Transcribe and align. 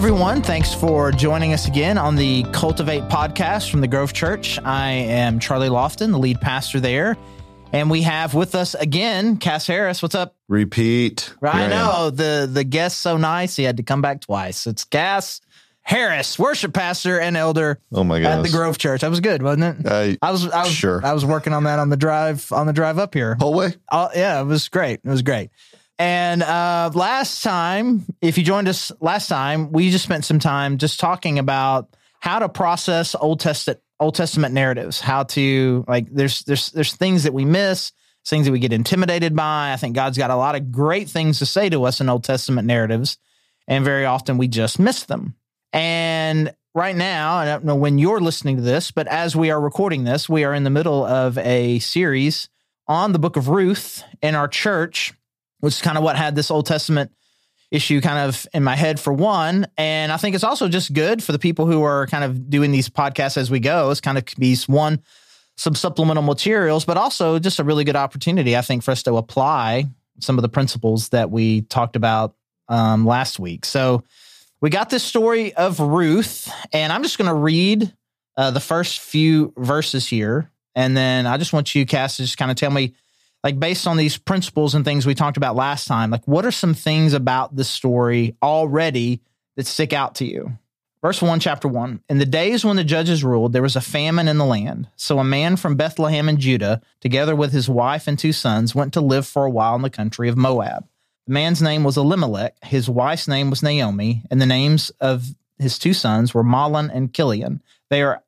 everyone. 0.00 0.40
Thanks 0.40 0.72
for 0.72 1.12
joining 1.12 1.52
us 1.52 1.68
again 1.68 1.98
on 1.98 2.16
the 2.16 2.42
Cultivate 2.52 3.02
podcast 3.10 3.70
from 3.70 3.82
the 3.82 3.86
Grove 3.86 4.14
Church. 4.14 4.58
I 4.64 4.92
am 4.92 5.38
Charlie 5.38 5.68
Lofton, 5.68 6.10
the 6.10 6.16
lead 6.18 6.40
pastor 6.40 6.80
there. 6.80 7.18
And 7.74 7.90
we 7.90 8.00
have 8.00 8.32
with 8.32 8.54
us 8.54 8.74
again 8.74 9.36
Cass 9.36 9.66
Harris. 9.66 10.00
What's 10.00 10.14
up? 10.14 10.36
Repeat. 10.48 11.34
I 11.42 11.66
know 11.66 12.08
the 12.08 12.48
the 12.50 12.64
guest's 12.64 12.98
so 12.98 13.18
nice 13.18 13.56
he 13.56 13.62
had 13.64 13.76
to 13.76 13.82
come 13.82 14.00
back 14.00 14.22
twice. 14.22 14.66
It's 14.66 14.84
Cass 14.84 15.42
Harris, 15.82 16.38
worship 16.38 16.72
pastor 16.72 17.20
and 17.20 17.36
elder 17.36 17.78
Oh 17.92 18.02
my 18.02 18.16
at 18.18 18.22
gosh. 18.22 18.46
the 18.50 18.56
Grove 18.56 18.78
Church. 18.78 19.02
That 19.02 19.10
was 19.10 19.20
good, 19.20 19.42
wasn't 19.42 19.84
it? 19.84 19.86
Uh, 19.86 20.16
I 20.22 20.30
was 20.32 20.48
I 20.48 20.62
was 20.62 20.72
Sure. 20.72 21.04
I 21.04 21.12
was 21.12 21.26
working 21.26 21.52
on 21.52 21.64
that 21.64 21.78
on 21.78 21.90
the 21.90 21.96
drive 21.98 22.50
on 22.52 22.66
the 22.66 22.72
drive 22.72 22.98
up 22.98 23.12
here. 23.12 23.34
whole 23.38 23.52
way. 23.54 23.74
Uh, 23.90 24.08
yeah, 24.14 24.40
it 24.40 24.44
was 24.44 24.66
great. 24.68 25.00
It 25.04 25.08
was 25.10 25.20
great. 25.20 25.50
And 26.00 26.42
uh, 26.42 26.90
last 26.94 27.42
time, 27.42 28.06
if 28.22 28.38
you 28.38 28.42
joined 28.42 28.68
us 28.68 28.90
last 29.00 29.28
time, 29.28 29.70
we 29.70 29.90
just 29.90 30.02
spent 30.02 30.24
some 30.24 30.38
time 30.38 30.78
just 30.78 30.98
talking 30.98 31.38
about 31.38 31.94
how 32.20 32.38
to 32.38 32.48
process 32.48 33.14
Old 33.14 33.40
Testament 33.40 33.80
Old 34.00 34.14
Testament 34.14 34.54
narratives. 34.54 34.98
How 34.98 35.24
to 35.24 35.84
like 35.86 36.06
there's 36.10 36.42
there's 36.44 36.70
there's 36.70 36.96
things 36.96 37.24
that 37.24 37.34
we 37.34 37.44
miss, 37.44 37.92
things 38.24 38.46
that 38.46 38.52
we 38.52 38.60
get 38.60 38.72
intimidated 38.72 39.36
by. 39.36 39.74
I 39.74 39.76
think 39.76 39.94
God's 39.94 40.16
got 40.16 40.30
a 40.30 40.36
lot 40.36 40.54
of 40.54 40.72
great 40.72 41.10
things 41.10 41.38
to 41.40 41.46
say 41.46 41.68
to 41.68 41.84
us 41.84 42.00
in 42.00 42.08
Old 42.08 42.24
Testament 42.24 42.66
narratives, 42.66 43.18
and 43.68 43.84
very 43.84 44.06
often 44.06 44.38
we 44.38 44.48
just 44.48 44.78
miss 44.78 45.02
them. 45.02 45.34
And 45.74 46.54
right 46.74 46.96
now, 46.96 47.34
I 47.34 47.44
don't 47.44 47.66
know 47.66 47.76
when 47.76 47.98
you're 47.98 48.20
listening 48.20 48.56
to 48.56 48.62
this, 48.62 48.90
but 48.90 49.06
as 49.06 49.36
we 49.36 49.50
are 49.50 49.60
recording 49.60 50.04
this, 50.04 50.30
we 50.30 50.44
are 50.44 50.54
in 50.54 50.64
the 50.64 50.70
middle 50.70 51.04
of 51.04 51.36
a 51.36 51.78
series 51.80 52.48
on 52.88 53.12
the 53.12 53.18
book 53.18 53.36
of 53.36 53.48
Ruth 53.48 54.02
in 54.22 54.34
our 54.34 54.48
church, 54.48 55.12
which 55.60 55.74
is 55.74 55.82
kind 55.82 55.96
of 55.96 56.04
what 56.04 56.16
had 56.16 56.34
this 56.34 56.50
Old 56.50 56.66
Testament 56.66 57.12
issue 57.70 58.00
kind 58.00 58.28
of 58.28 58.46
in 58.52 58.64
my 58.64 58.74
head 58.74 58.98
for 58.98 59.12
one. 59.12 59.66
And 59.78 60.10
I 60.10 60.16
think 60.16 60.34
it's 60.34 60.44
also 60.44 60.68
just 60.68 60.92
good 60.92 61.22
for 61.22 61.32
the 61.32 61.38
people 61.38 61.66
who 61.66 61.82
are 61.82 62.06
kind 62.08 62.24
of 62.24 62.50
doing 62.50 62.72
these 62.72 62.88
podcasts 62.88 63.36
as 63.36 63.50
we 63.50 63.60
go. 63.60 63.90
It's 63.90 64.00
kind 64.00 64.18
of 64.18 64.24
be 64.38 64.56
one, 64.66 65.00
some 65.56 65.74
supplemental 65.74 66.22
materials, 66.22 66.84
but 66.84 66.96
also 66.96 67.38
just 67.38 67.60
a 67.60 67.64
really 67.64 67.84
good 67.84 67.96
opportunity, 67.96 68.56
I 68.56 68.62
think, 68.62 68.82
for 68.82 68.90
us 68.90 69.02
to 69.04 69.16
apply 69.16 69.86
some 70.18 70.36
of 70.36 70.42
the 70.42 70.48
principles 70.48 71.10
that 71.10 71.30
we 71.30 71.62
talked 71.62 71.96
about 71.96 72.34
um, 72.68 73.06
last 73.06 73.38
week. 73.38 73.64
So 73.64 74.02
we 74.60 74.68
got 74.68 74.90
this 74.90 75.02
story 75.02 75.54
of 75.54 75.80
Ruth, 75.80 76.52
and 76.72 76.92
I'm 76.92 77.02
just 77.02 77.18
going 77.18 77.28
to 77.28 77.34
read 77.34 77.92
uh, 78.36 78.50
the 78.50 78.60
first 78.60 79.00
few 79.00 79.52
verses 79.56 80.06
here. 80.06 80.50
And 80.74 80.96
then 80.96 81.26
I 81.26 81.36
just 81.36 81.52
want 81.52 81.74
you, 81.74 81.86
Cass, 81.86 82.16
to 82.16 82.22
just 82.22 82.36
kind 82.36 82.50
of 82.50 82.56
tell 82.56 82.70
me, 82.70 82.94
like, 83.42 83.58
based 83.58 83.86
on 83.86 83.96
these 83.96 84.18
principles 84.18 84.74
and 84.74 84.84
things 84.84 85.06
we 85.06 85.14
talked 85.14 85.36
about 85.36 85.56
last 85.56 85.86
time, 85.86 86.10
like, 86.10 86.26
what 86.26 86.44
are 86.44 86.50
some 86.50 86.74
things 86.74 87.12
about 87.12 87.56
this 87.56 87.70
story 87.70 88.36
already 88.42 89.20
that 89.56 89.66
stick 89.66 89.92
out 89.92 90.16
to 90.16 90.24
you? 90.24 90.58
Verse 91.02 91.22
1, 91.22 91.40
chapter 91.40 91.66
1. 91.66 92.02
In 92.10 92.18
the 92.18 92.26
days 92.26 92.62
when 92.62 92.76
the 92.76 92.84
judges 92.84 93.24
ruled, 93.24 93.54
there 93.54 93.62
was 93.62 93.76
a 93.76 93.80
famine 93.80 94.28
in 94.28 94.36
the 94.36 94.44
land. 94.44 94.88
So 94.96 95.18
a 95.18 95.24
man 95.24 95.56
from 95.56 95.76
Bethlehem 95.76 96.28
in 96.28 96.36
Judah, 96.36 96.82
together 97.00 97.34
with 97.34 97.52
his 97.52 97.70
wife 97.70 98.06
and 98.06 98.18
two 98.18 98.32
sons, 98.32 98.74
went 98.74 98.92
to 98.92 99.00
live 99.00 99.26
for 99.26 99.46
a 99.46 99.50
while 99.50 99.74
in 99.76 99.82
the 99.82 99.88
country 99.88 100.28
of 100.28 100.36
Moab. 100.36 100.86
The 101.26 101.32
man's 101.32 101.62
name 101.62 101.84
was 101.84 101.96
Elimelech, 101.96 102.56
his 102.62 102.90
wife's 102.90 103.28
name 103.28 103.48
was 103.48 103.62
Naomi, 103.62 104.24
and 104.30 104.42
the 104.42 104.46
names 104.46 104.90
of 105.00 105.24
his 105.58 105.78
two 105.78 105.94
sons 105.94 106.34
were 106.34 106.44
Mahlon 106.44 106.90
and 106.92 107.14
Chilion. 107.14 107.62
They 107.88 108.02
are 108.02 108.22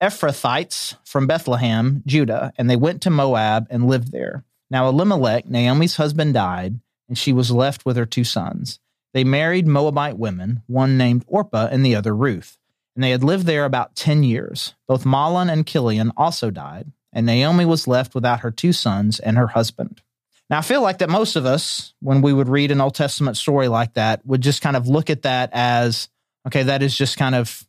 Ephrathites 0.00 0.96
from 1.04 1.26
Bethlehem, 1.26 2.02
Judah, 2.06 2.52
and 2.56 2.70
they 2.70 2.76
went 2.76 3.02
to 3.02 3.10
Moab 3.10 3.66
and 3.70 3.88
lived 3.88 4.12
there. 4.12 4.44
Now 4.70 4.88
Elimelech, 4.88 5.48
Naomi's 5.48 5.96
husband, 5.96 6.34
died, 6.34 6.78
and 7.08 7.18
she 7.18 7.32
was 7.32 7.50
left 7.50 7.84
with 7.84 7.96
her 7.96 8.06
two 8.06 8.24
sons. 8.24 8.78
They 9.14 9.24
married 9.24 9.66
Moabite 9.66 10.18
women, 10.18 10.62
one 10.66 10.98
named 10.98 11.24
Orpah 11.26 11.68
and 11.70 11.84
the 11.84 11.96
other 11.96 12.14
Ruth, 12.14 12.58
and 12.94 13.02
they 13.02 13.10
had 13.10 13.24
lived 13.24 13.46
there 13.46 13.64
about 13.64 13.96
ten 13.96 14.22
years. 14.22 14.74
Both 14.86 15.04
Mahlon 15.04 15.50
and 15.50 15.66
Chilion 15.66 16.12
also 16.16 16.50
died, 16.50 16.92
and 17.12 17.26
Naomi 17.26 17.64
was 17.64 17.88
left 17.88 18.14
without 18.14 18.40
her 18.40 18.50
two 18.50 18.72
sons 18.72 19.18
and 19.18 19.38
her 19.38 19.48
husband. 19.48 20.02
Now, 20.50 20.58
I 20.58 20.62
feel 20.62 20.82
like 20.82 20.98
that 20.98 21.10
most 21.10 21.36
of 21.36 21.44
us, 21.44 21.94
when 22.00 22.22
we 22.22 22.32
would 22.32 22.48
read 22.48 22.70
an 22.70 22.80
Old 22.80 22.94
Testament 22.94 23.36
story 23.36 23.68
like 23.68 23.94
that, 23.94 24.24
would 24.24 24.42
just 24.42 24.62
kind 24.62 24.76
of 24.76 24.88
look 24.88 25.10
at 25.10 25.22
that 25.22 25.50
as, 25.52 26.08
okay, 26.46 26.62
that 26.62 26.82
is 26.82 26.96
just 26.96 27.16
kind 27.16 27.34
of 27.34 27.66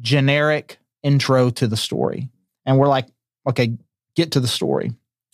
generic 0.00 0.78
intro 1.02 1.50
to 1.50 1.66
the 1.66 1.76
story. 1.76 2.28
And 2.64 2.78
we're 2.78 2.88
like, 2.88 3.08
okay, 3.48 3.76
get 4.16 4.32
to 4.32 4.40
the 4.40 4.48
story. 4.48 4.92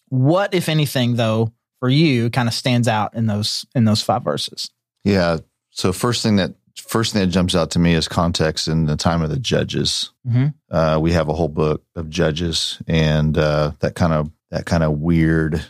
What, 0.08 0.54
if 0.54 0.68
anything, 0.68 1.16
though, 1.16 1.52
for 1.80 1.88
you 1.88 2.30
kind 2.30 2.48
of 2.48 2.54
stands 2.54 2.88
out 2.88 3.14
in 3.14 3.26
those 3.26 3.66
in 3.74 3.84
those 3.84 4.02
five 4.02 4.24
verses? 4.24 4.70
Yeah. 5.04 5.38
So 5.70 5.92
first 5.92 6.22
thing 6.22 6.36
that 6.36 6.54
first 6.76 7.12
thing 7.12 7.20
that 7.22 7.28
jumps 7.28 7.54
out 7.54 7.70
to 7.72 7.78
me 7.78 7.94
is 7.94 8.08
context 8.08 8.68
in 8.68 8.86
the 8.86 8.96
time 8.96 9.22
of 9.22 9.30
the 9.30 9.38
judges. 9.38 10.12
Mhm. 10.26 10.54
Uh, 10.70 10.98
we 11.00 11.12
have 11.12 11.28
a 11.28 11.34
whole 11.34 11.48
book 11.48 11.84
of 11.94 12.08
judges, 12.08 12.80
and 12.86 13.36
uh, 13.36 13.72
that 13.80 13.94
kind 13.94 14.12
of 14.12 14.30
that 14.50 14.64
kind 14.64 14.82
of 14.82 14.98
weird, 14.98 15.62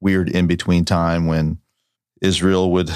weird 0.00 0.28
in 0.28 0.46
between 0.46 0.84
time 0.84 1.26
when 1.26 1.58
Israel 2.20 2.72
would 2.72 2.90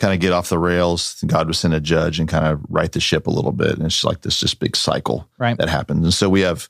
kind 0.00 0.12
of 0.14 0.20
get 0.20 0.32
off 0.32 0.48
the 0.48 0.58
rails. 0.58 1.22
God 1.26 1.46
would 1.46 1.54
send 1.56 1.74
a 1.74 1.80
judge 1.80 2.18
and 2.18 2.28
kind 2.28 2.46
of 2.46 2.60
right 2.68 2.90
the 2.90 3.00
ship 3.00 3.26
a 3.26 3.30
little 3.30 3.52
bit, 3.52 3.76
and 3.76 3.84
it's 3.86 4.02
like 4.02 4.22
this 4.22 4.40
just 4.40 4.58
big 4.58 4.74
cycle 4.74 5.28
Right. 5.38 5.56
that 5.58 5.68
happens. 5.68 6.02
And 6.04 6.14
so 6.14 6.28
we 6.28 6.40
have 6.40 6.68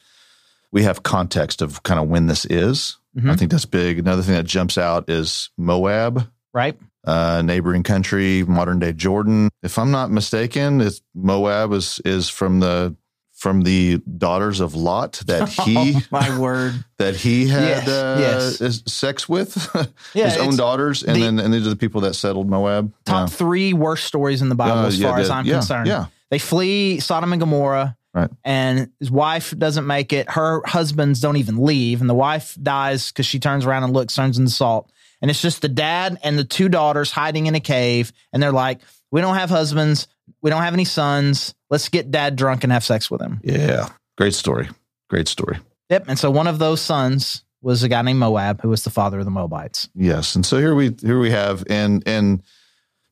we 0.72 0.82
have 0.84 1.02
context 1.02 1.62
of 1.62 1.82
kind 1.82 1.98
of 1.98 2.08
when 2.08 2.26
this 2.26 2.44
is. 2.44 2.96
Mhm. 3.18 3.30
I 3.30 3.36
think 3.36 3.50
that's 3.50 3.64
big. 3.64 3.98
Another 3.98 4.22
thing 4.22 4.34
that 4.34 4.46
jumps 4.46 4.78
out 4.78 5.08
is 5.10 5.50
Moab 5.58 6.28
Right? 6.54 6.78
uh, 7.04 7.42
neighboring 7.42 7.82
country, 7.82 8.44
modern 8.44 8.78
day 8.78 8.92
Jordan. 8.92 9.48
If 9.62 9.78
I'm 9.78 9.90
not 9.90 10.10
mistaken, 10.12 10.80
it's 10.80 11.00
Moab 11.14 11.72
is 11.72 12.00
is 12.04 12.28
from 12.28 12.60
the 12.60 12.94
from 13.40 13.62
the 13.62 13.96
daughters 14.18 14.60
of 14.60 14.74
Lot 14.74 15.22
that 15.26 15.48
he 15.64 15.94
oh, 15.96 16.00
my 16.10 16.38
word. 16.38 16.84
that 16.98 17.16
he 17.16 17.48
had 17.48 17.86
Yes, 17.86 17.88
uh, 17.88 18.64
yes. 18.64 18.82
sex 18.92 19.26
with 19.28 19.56
Yeah, 20.14 20.26
his 20.28 20.36
own 20.36 20.56
daughters, 20.56 21.02
and 21.02 21.16
the- 21.16 21.20
then 21.20 21.38
and 21.40 21.52
these 21.52 21.66
are 21.66 21.70
the 21.70 21.76
people 21.76 22.02
that 22.02 22.14
settled 22.14 22.48
Moab. 22.50 22.92
top 23.06 23.28
Yeah. 23.30 23.34
three 23.34 23.72
worst 23.72 24.04
stories 24.04 24.42
in 24.42 24.50
the 24.50 24.54
Bible 24.54 24.80
Uh, 24.80 24.86
as 24.88 25.00
yeah, 25.00 25.08
far 25.08 25.18
as 25.18 25.30
I'm 25.30 25.46
concerned. 25.46 25.86
Yeah, 25.88 26.06
They 26.30 26.38
flee 26.38 27.00
Sodom 27.00 27.32
and 27.32 27.40
Gomorrah. 27.40 27.96
Right. 28.12 28.28
And 28.44 28.90
his 28.98 29.10
wife 29.10 29.56
doesn't 29.56 29.86
make 29.86 30.12
it. 30.12 30.28
Her 30.28 30.62
husbands 30.66 31.20
don't 31.20 31.36
even 31.38 31.58
leave. 31.64 32.00
And 32.02 32.10
the 32.10 32.14
wife 32.14 32.58
dies 32.60 33.10
because 33.12 33.24
she 33.24 33.38
turns 33.38 33.64
around 33.64 33.84
and 33.84 33.92
looks, 33.92 34.14
turns 34.16 34.36
into 34.36 34.50
salt. 34.50 34.90
And 35.22 35.30
it's 35.30 35.40
just 35.40 35.62
the 35.62 35.68
dad 35.68 36.18
and 36.24 36.36
the 36.38 36.42
two 36.44 36.68
daughters 36.68 37.10
hiding 37.12 37.46
in 37.46 37.54
a 37.54 37.60
cave. 37.60 38.12
And 38.32 38.42
they're 38.42 38.50
like, 38.52 38.80
we 39.12 39.20
don't 39.20 39.36
have 39.36 39.48
husbands. 39.48 40.08
We 40.42 40.50
don't 40.50 40.62
have 40.62 40.74
any 40.74 40.84
sons. 40.84 41.54
Let's 41.70 41.88
get 41.88 42.10
dad 42.10 42.36
drunk 42.36 42.64
and 42.64 42.72
have 42.72 42.84
sex 42.84 43.10
with 43.10 43.20
him. 43.22 43.40
yeah. 43.44 43.88
Great 44.18 44.34
story. 44.34 44.68
Great 45.08 45.28
story. 45.28 45.58
Yep. 45.88 46.04
And 46.08 46.18
so 46.18 46.30
one 46.30 46.46
of 46.46 46.58
those 46.58 46.80
sons 46.82 47.42
was 47.62 47.82
a 47.82 47.88
guy 47.88 48.02
named 48.02 48.18
Moab, 48.18 48.60
who 48.60 48.68
was 48.68 48.84
the 48.84 48.90
father 48.90 49.18
of 49.18 49.24
the 49.24 49.30
Moabites. 49.30 49.88
Yes, 49.94 50.34
and 50.34 50.44
so 50.44 50.58
here 50.58 50.74
we 50.74 50.94
here 51.00 51.18
we 51.18 51.30
have 51.30 51.64
and 51.70 52.02
and 52.06 52.42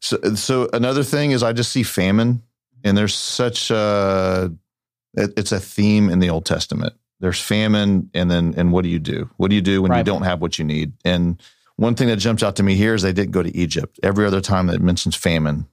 so 0.01 0.19
so 0.35 0.69
another 0.73 1.03
thing 1.03 1.31
is 1.31 1.43
I 1.43 1.53
just 1.53 1.73
see 1.73 1.83
famine, 1.83 2.43
and 2.85 2.97
there's 2.97 3.15
such 3.15 3.71
a 3.71 4.53
it- 5.15 5.33
it's 5.37 5.53
a 5.53 5.61
theme 5.61 6.11
in 6.11 6.19
the 6.19 6.29
Old 6.31 6.45
Testament. 6.45 6.93
There's 7.21 7.41
famine, 7.41 8.11
and 8.15 8.31
then 8.31 8.55
and 8.57 8.71
what 8.73 8.83
do 8.85 8.91
you 8.91 8.99
do? 8.99 9.29
What 9.39 9.49
do 9.49 9.57
you 9.57 9.63
do 9.63 9.81
when 9.83 9.91
you 9.93 10.05
don't 10.05 10.23
have 10.23 10.41
what 10.41 10.59
you 10.59 10.65
need? 10.65 10.93
And 11.05 11.41
one 11.77 11.95
thing 11.95 12.09
that 12.09 12.17
jumps 12.17 12.43
out 12.43 12.57
to 12.57 12.63
me 12.63 12.75
here 12.75 12.95
is 12.95 13.03
they 13.03 13.13
didn't 13.13 13.33
go 13.33 13.43
to 13.43 13.57
Egypt. 13.57 13.99
Every 14.03 14.25
other 14.27 14.41
time 14.41 14.67
that 14.67 14.77
it 14.77 14.83
mentions 14.83 15.17
famine, 15.17 15.67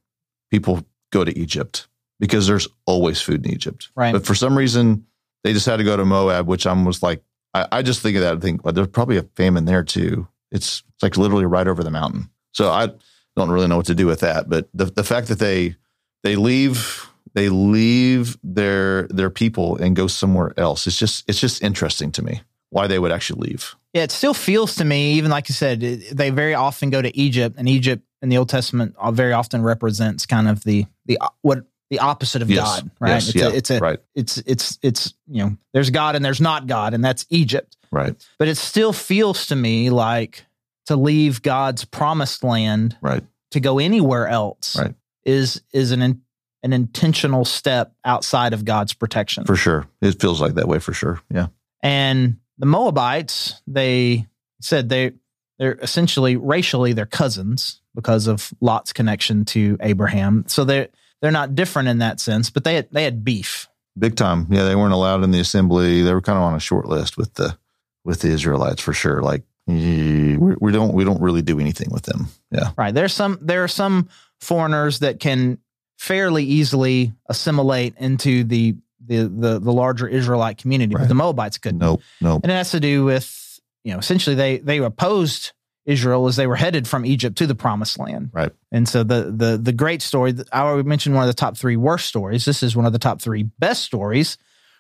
people 0.50 0.86
go 1.12 1.24
to 1.26 1.38
Egypt 1.38 1.88
because 2.20 2.48
there's 2.48 2.68
always 2.86 3.22
food 3.22 3.46
in 3.46 3.52
Egypt. 3.52 3.90
Right. 3.96 4.14
But 4.14 4.26
for 4.26 4.36
some 4.36 4.58
reason, 4.58 5.06
they 5.44 5.54
just 5.54 5.66
had 5.66 5.78
to 5.78 5.84
go 5.84 5.98
to 5.98 6.06
Moab, 6.06 6.48
which 6.48 6.66
I'm 6.66 6.86
was 6.86 7.04
like, 7.04 7.24
I, 7.54 7.68
I 7.72 7.82
just 7.82 8.02
think 8.02 8.16
of 8.16 8.24
that 8.24 8.34
and 8.34 8.42
think, 8.42 8.64
well, 8.64 8.74
there's 8.74 8.88
probably 8.88 9.18
a 9.18 9.24
famine 9.36 9.66
there 9.66 9.84
too. 9.84 10.28
It's 10.52 10.84
it's 10.94 11.04
like 11.04 11.18
literally 11.18 11.46
right 11.46 11.68
over 11.68 11.84
the 11.84 11.92
mountain. 11.92 12.30
So 12.52 12.70
I 12.70 12.90
don't 13.36 13.50
really 13.50 13.68
know 13.68 13.78
what 13.78 13.88
to 13.88 13.96
do 13.96 14.08
with 14.08 14.22
that. 14.22 14.50
But 14.50 14.70
the 14.74 14.86
the 14.86 15.04
fact 15.04 15.28
that 15.28 15.40
they 15.40 15.76
they 16.24 16.36
leave 16.36 17.08
they 17.34 17.50
leave 17.50 18.38
their 18.44 19.08
their 19.08 19.30
people 19.30 19.76
and 19.78 19.96
go 19.96 20.08
somewhere 20.08 20.54
else, 20.58 20.88
it's 20.88 20.98
just 20.98 21.28
it's 21.28 21.40
just 21.40 21.62
interesting 21.62 22.12
to 22.14 22.24
me 22.24 22.42
why 22.70 22.88
they 22.88 23.00
would 23.00 23.12
actually 23.12 23.50
leave. 23.50 23.76
Yeah, 23.94 24.04
it 24.04 24.12
still 24.12 24.34
feels 24.34 24.76
to 24.76 24.86
me, 24.86 25.14
even 25.14 25.32
like 25.32 25.48
you 25.48 25.54
said, 25.54 25.80
they 25.80 26.30
very 26.30 26.54
often 26.54 26.90
go 26.90 27.02
to 27.02 27.16
Egypt, 27.18 27.56
and 27.58 27.70
Egypt 27.70 28.04
in 28.22 28.30
the 28.30 28.38
Old 28.38 28.50
Testament 28.50 28.96
uh, 28.98 29.12
very 29.12 29.32
often 29.32 29.62
represents 29.62 30.26
kind 30.26 30.48
of 30.48 30.64
the 30.64 30.86
the 31.06 31.20
what 31.42 31.66
the 31.90 32.00
opposite 32.00 32.42
of 32.42 32.50
Yes, 32.50 32.64
God, 32.82 32.92
right? 33.00 33.10
yes, 33.12 33.28
it's 33.30 33.36
yeah, 33.36 33.48
a, 33.48 33.50
it's 33.54 33.72
a 33.72 33.80
right. 33.80 34.00
it's 34.16 34.38
it's 34.40 34.80
it's 34.82 35.14
you 35.28 35.44
know 35.44 35.58
there's 35.74 35.90
God 35.90 36.16
and 36.16 36.24
there's 36.26 36.42
not 36.42 36.68
God, 36.68 36.94
and 36.94 37.04
that's 37.04 37.26
Egypt. 37.30 37.78
Right. 37.92 38.16
But 38.40 38.48
it 38.48 38.58
still 38.58 38.92
feels 38.94 39.48
to 39.48 39.56
me 39.56 39.90
like 39.90 40.46
to 40.88 40.96
leave 40.96 41.42
God's 41.42 41.86
promised 41.86 42.44
land 42.44 42.98
Right. 43.02 43.24
to 43.52 43.60
go 43.60 43.80
anywhere 43.80 44.28
else 44.28 44.78
Right. 44.78 44.94
is 45.24 45.62
is 45.74 45.92
an 45.92 46.02
in, 46.02 46.22
an 46.64 46.74
intentional 46.74 47.46
step 47.46 47.94
outside 48.04 48.54
of 48.54 48.66
God's 48.66 48.94
protection. 48.94 49.46
For 49.46 49.56
sure. 49.56 49.88
It 50.02 50.20
feels 50.20 50.42
like 50.42 50.56
that 50.56 50.68
way 50.68 50.80
for 50.80 50.94
sure. 50.94 51.22
Yeah. 51.32 51.48
And 51.84 52.38
the 52.58 52.66
Moabites, 52.66 53.62
they 53.68 54.26
said 54.62 54.90
they 54.90 55.12
they're 55.60 55.76
essentially 55.82 56.36
racially 56.36 56.94
they're 56.94 57.06
cousins 57.06 57.82
because 57.94 58.28
of 58.28 58.52
Lot's 58.60 58.92
connection 58.92 59.46
to 59.46 59.78
Abraham. 59.80 60.44
So 60.48 60.66
they're 60.66 60.90
they're 61.26 61.32
not 61.32 61.56
different 61.56 61.88
in 61.88 61.98
that 61.98 62.20
sense, 62.20 62.52
but 62.52 62.64
they 62.64 62.76
had 62.76 62.88
they 62.92 63.04
had 63.04 63.24
beef. 63.26 63.68
Big 63.98 64.16
time. 64.16 64.46
Yeah, 64.52 64.66
they 64.66 64.76
weren't 64.76 64.94
allowed 64.94 65.24
in 65.24 65.32
the 65.32 65.40
assembly. 65.40 66.04
They 66.04 66.14
were 66.14 66.22
kind 66.22 66.38
of 66.38 66.44
on 66.44 66.54
a 66.54 66.60
short 66.60 66.86
list 66.86 67.18
with 67.18 67.34
the 67.34 67.58
with 68.04 68.22
the 68.22 68.28
Israelites 68.28 68.80
for 68.80 68.94
sure. 68.94 69.24
Like 69.24 69.42
we, 69.66 70.38
we 70.38 70.72
don't 70.72 70.94
we 70.94 71.04
don't 71.04 71.20
really 71.20 71.42
do 71.42 71.60
anything 71.60 71.90
with 71.90 72.04
them. 72.04 72.28
Yeah. 72.52 72.74
Right. 72.78 72.94
There's 72.94 73.12
some 73.14 73.40
there 73.42 73.64
are 73.64 73.68
some 73.68 74.08
foreigners 74.40 75.00
that 75.00 75.20
can 75.20 75.58
fairly 75.98 76.44
easily 76.44 77.14
assimilate 77.28 77.96
into 77.98 78.44
the 78.44 78.76
the 79.04 79.24
the, 79.24 79.60
the 79.60 79.74
larger 79.74 80.08
Israelite 80.08 80.60
community, 80.60 80.94
Right. 80.94 81.02
but 81.02 81.08
the 81.08 81.16
Moabites 81.16 81.58
couldn't. 81.58 81.80
Nope. 81.80 82.02
Nope. 82.22 82.42
And 82.44 82.52
it 82.52 82.56
has 82.56 82.70
to 82.72 82.80
do 82.80 83.04
with, 83.06 83.60
you 83.84 83.94
know, 83.94 83.98
essentially 83.98 84.36
they 84.36 84.58
they 84.60 84.78
opposed 84.78 85.54
Israel 85.86 86.28
as 86.28 86.36
they 86.36 86.48
were 86.48 86.56
headed 86.56 86.88
from 86.88 87.06
Egypt 87.06 87.38
to 87.38 87.48
the 87.48 87.56
promised 87.56 88.00
land. 88.00 88.32
Right. 88.34 88.52
And 88.72 88.88
so 88.90 89.04
the 89.04 89.32
the 89.36 89.58
the 89.58 89.72
great 89.72 90.02
story, 90.02 90.34
I 90.52 90.62
already 90.62 90.88
mentioned 90.88 91.16
one 91.16 91.24
of 91.24 91.28
the 91.28 91.34
top 91.34 91.58
three 91.58 91.78
worst 91.78 92.08
stories. 92.08 92.46
This 92.46 92.64
is 92.64 92.76
one 92.76 92.86
of 92.86 92.94
the 92.94 93.00
top 93.00 93.22
three 93.22 93.44
best 93.44 93.84
stories 93.84 94.38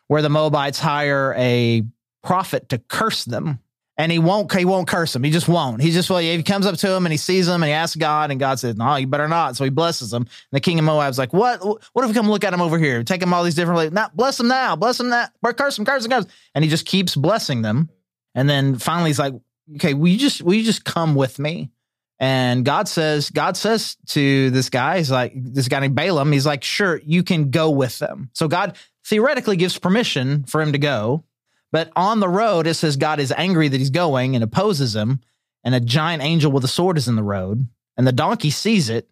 where 0.07 0.21
the 0.21 0.29
Moabites 0.29 0.79
hire 0.79 1.33
a 1.37 1.83
prophet 2.23 2.69
to 2.69 2.77
curse 2.77 3.25
them. 3.25 3.59
And 3.97 4.11
he 4.11 4.19
won't 4.19 4.53
he 4.53 4.65
won't 4.65 4.89
curse 4.89 5.13
them. 5.13 5.23
He 5.23 5.31
just 5.31 5.47
won't. 5.47 5.81
He 5.81 5.91
just 5.91 6.09
well, 6.09 6.19
he 6.19 6.43
comes 6.43 6.65
up 6.65 6.75
to 6.75 6.91
him 6.91 7.05
and 7.05 7.13
he 7.13 7.17
sees 7.17 7.45
them 7.45 7.63
and 7.63 7.69
he 7.69 7.73
asks 7.73 7.95
God, 7.95 8.29
and 8.29 8.37
God 8.41 8.59
says, 8.59 8.75
No, 8.75 8.97
you 8.97 9.07
better 9.07 9.29
not. 9.29 9.55
So 9.55 9.63
he 9.63 9.69
blesses 9.69 10.11
them. 10.11 10.23
And 10.23 10.29
the 10.51 10.59
king 10.59 10.77
of 10.79 10.83
Moab's 10.83 11.17
like, 11.17 11.31
What 11.31 11.63
what 11.63 12.03
if 12.03 12.07
we 12.09 12.13
come 12.13 12.29
look 12.29 12.43
at 12.43 12.53
him 12.53 12.59
over 12.59 12.77
here? 12.77 13.05
Take 13.05 13.21
him 13.21 13.33
all 13.33 13.45
these 13.45 13.55
different 13.55 13.77
ways. 13.77 13.91
Not 13.93 14.13
bless 14.13 14.37
him 14.37 14.49
now, 14.49 14.75
bless 14.75 14.99
him 14.99 15.07
now, 15.07 15.29
curse 15.41 15.77
him, 15.77 15.85
curse 15.85 16.03
him, 16.03 16.11
curse 16.11 16.25
him. 16.25 16.31
And 16.53 16.65
he 16.65 16.69
just 16.69 16.85
keeps 16.85 17.15
blessing 17.15 17.61
them. 17.61 17.89
And 18.33 18.49
then 18.49 18.77
finally 18.79 19.11
he's 19.11 19.19
like, 19.19 19.33
Okay, 19.75 19.93
will 19.93 20.09
you 20.09 20.17
just 20.17 20.41
will 20.41 20.53
you 20.53 20.63
just 20.63 20.85
come 20.85 21.15
with 21.15 21.39
me? 21.39 21.71
And 22.19 22.63
God 22.63 22.87
says, 22.87 23.29
God 23.29 23.57
says 23.57 23.97
to 24.07 24.49
this 24.51 24.69
guy, 24.69 24.97
he's 24.97 25.11
like, 25.11 25.33
this 25.35 25.67
guy 25.67 25.81
named 25.81 25.95
Balaam, 25.95 26.31
he's 26.31 26.45
like, 26.45 26.63
sure, 26.63 27.01
you 27.03 27.23
can 27.23 27.51
go 27.51 27.69
with 27.69 27.99
them. 27.99 28.29
So 28.33 28.47
God 28.47 28.77
theoretically 29.05 29.57
gives 29.57 29.77
permission 29.77 30.45
for 30.45 30.61
him 30.61 30.71
to 30.71 30.77
go. 30.77 31.25
But 31.71 31.91
on 31.95 32.21
the 32.21 32.29
road, 32.29 32.67
it 32.67 32.75
says 32.75 32.95
God 32.95 33.19
is 33.19 33.33
angry 33.35 33.67
that 33.67 33.77
he's 33.77 33.89
going 33.89 34.35
and 34.35 34.43
opposes 34.43 34.95
him. 34.95 35.19
And 35.63 35.75
a 35.75 35.79
giant 35.79 36.23
angel 36.23 36.51
with 36.51 36.63
a 36.63 36.69
sword 36.69 36.97
is 36.97 37.07
in 37.07 37.15
the 37.15 37.23
road. 37.23 37.67
And 37.97 38.07
the 38.07 38.13
donkey 38.13 38.49
sees 38.49 38.89
it. 38.89 39.09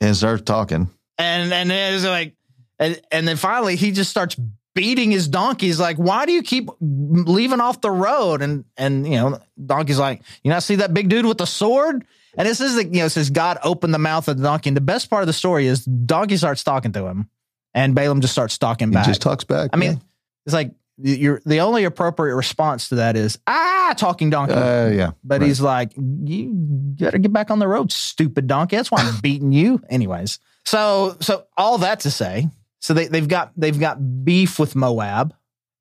And 0.00 0.16
start 0.16 0.46
talking. 0.46 0.88
And 1.18 1.52
and 1.52 1.70
it's 1.72 2.04
like, 2.04 2.34
and, 2.78 3.00
and 3.10 3.26
then 3.26 3.36
finally 3.36 3.76
he 3.76 3.90
just 3.90 4.10
starts 4.10 4.36
beating 4.76 5.10
his 5.10 5.26
donkey. 5.26 5.66
He's 5.66 5.80
like, 5.80 5.96
why 5.96 6.26
do 6.26 6.32
you 6.32 6.42
keep 6.42 6.68
leaving 6.80 7.58
off 7.60 7.80
the 7.80 7.90
road? 7.90 8.42
And 8.42 8.64
and 8.76 9.04
you 9.04 9.16
know, 9.16 9.40
donkey's 9.64 9.98
like, 9.98 10.22
you 10.44 10.50
not 10.52 10.62
see 10.62 10.76
that 10.76 10.94
big 10.94 11.08
dude 11.08 11.26
with 11.26 11.38
the 11.38 11.46
sword? 11.46 12.04
And 12.38 12.46
this 12.46 12.60
is 12.60 12.76
the 12.76 12.84
you 12.84 13.00
know, 13.00 13.06
it 13.06 13.10
says 13.10 13.30
God 13.30 13.58
opened 13.64 13.92
the 13.94 13.98
mouth 13.98 14.28
of 14.28 14.36
the 14.36 14.44
donkey. 14.44 14.68
And 14.68 14.76
the 14.76 14.82
best 14.82 15.10
part 15.10 15.22
of 15.22 15.26
the 15.26 15.32
story 15.32 15.66
is 15.66 15.84
donkey 15.84 16.36
starts 16.36 16.62
talking 16.62 16.92
to 16.92 17.06
him, 17.06 17.28
and 17.74 17.94
Balaam 17.96 18.20
just 18.20 18.32
starts 18.34 18.58
talking 18.58 18.88
He 18.88 18.94
back. 18.94 19.06
just 19.06 19.22
talks 19.22 19.42
back. 19.42 19.70
I 19.72 19.76
mean, 19.78 20.00
it's 20.44 20.54
like 20.54 20.70
you're 20.98 21.40
the 21.44 21.60
only 21.60 21.84
appropriate 21.84 22.36
response 22.36 22.90
to 22.90 22.96
that 22.96 23.16
is 23.16 23.38
ah 23.46 23.94
talking 23.96 24.30
donkey. 24.30 24.54
yeah. 24.54 24.84
uh, 24.84 24.88
yeah. 24.88 25.10
but 25.24 25.40
right. 25.40 25.46
he's 25.46 25.60
like, 25.60 25.92
you 25.96 26.50
better 26.54 27.18
get 27.18 27.32
back 27.32 27.50
on 27.50 27.58
the 27.58 27.68
road, 27.68 27.90
stupid 27.90 28.46
donkey. 28.46 28.76
That's 28.76 28.90
why 28.90 29.00
I'm 29.00 29.20
beating 29.22 29.52
you, 29.52 29.82
anyways. 29.88 30.38
So 30.64 31.16
so 31.20 31.46
all 31.56 31.78
that 31.78 32.00
to 32.00 32.10
say, 32.10 32.48
so 32.80 32.94
they 32.94 33.06
they've 33.08 33.28
got 33.28 33.52
they've 33.56 33.78
got 33.78 34.24
beef 34.24 34.58
with 34.58 34.76
Moab, 34.76 35.34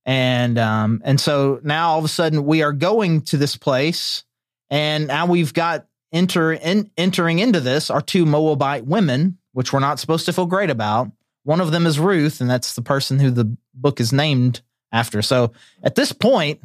and 0.05 0.57
um 0.57 1.01
and 1.03 1.19
so 1.19 1.59
now 1.63 1.91
all 1.91 1.99
of 1.99 2.05
a 2.05 2.09
sudden 2.09 2.45
we 2.45 2.63
are 2.63 2.73
going 2.73 3.21
to 3.21 3.37
this 3.37 3.55
place, 3.55 4.23
and 4.69 5.07
now 5.07 5.25
we've 5.25 5.53
got 5.53 5.87
enter 6.11 6.53
in 6.53 6.89
entering 6.97 7.39
into 7.39 7.59
this 7.59 7.89
are 7.89 8.01
two 8.01 8.25
Moabite 8.25 8.85
women, 8.85 9.37
which 9.53 9.73
we're 9.73 9.79
not 9.79 9.99
supposed 9.99 10.25
to 10.25 10.33
feel 10.33 10.45
great 10.45 10.69
about. 10.69 11.11
One 11.43 11.61
of 11.61 11.71
them 11.71 11.85
is 11.85 11.99
Ruth, 11.99 12.41
and 12.41 12.49
that's 12.49 12.73
the 12.73 12.81
person 12.81 13.19
who 13.19 13.29
the 13.29 13.55
book 13.73 13.99
is 13.99 14.11
named 14.11 14.61
after. 14.91 15.21
So 15.21 15.51
at 15.83 15.95
this 15.95 16.11
point, 16.11 16.61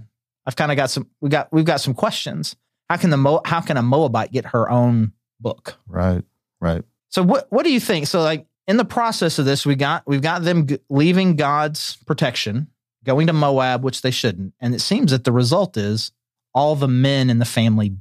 I've 0.46 0.56
kind 0.56 0.70
of 0.70 0.76
got 0.76 0.90
some 0.90 1.08
we 1.20 1.28
got 1.28 1.52
we've 1.52 1.64
got 1.64 1.80
some 1.80 1.94
questions. 1.94 2.56
How 2.88 2.96
can 2.96 3.10
the 3.10 3.16
Mo, 3.16 3.40
how 3.44 3.60
can 3.60 3.76
a 3.76 3.82
Moabite 3.82 4.32
get 4.32 4.46
her 4.46 4.70
own 4.70 5.12
book? 5.38 5.76
right. 5.86 6.24
Right. 6.60 6.84
So 7.08 7.22
what 7.22 7.46
what 7.50 7.64
do 7.64 7.72
you 7.72 7.80
think? 7.80 8.06
So 8.06 8.20
like 8.22 8.46
in 8.70 8.76
the 8.76 8.84
process 8.84 9.40
of 9.40 9.44
this, 9.44 9.66
we 9.66 9.74
got 9.74 10.04
we've 10.06 10.22
got 10.22 10.44
them 10.44 10.68
g- 10.68 10.78
leaving 10.88 11.34
God's 11.34 11.96
protection, 12.06 12.68
going 13.04 13.26
to 13.26 13.32
Moab, 13.32 13.82
which 13.82 14.02
they 14.02 14.12
shouldn't, 14.12 14.54
and 14.60 14.76
it 14.76 14.80
seems 14.80 15.10
that 15.10 15.24
the 15.24 15.32
result 15.32 15.76
is 15.76 16.12
all 16.54 16.76
the 16.76 16.86
men 16.86 17.30
in 17.30 17.40
the 17.40 17.44
family 17.44 17.96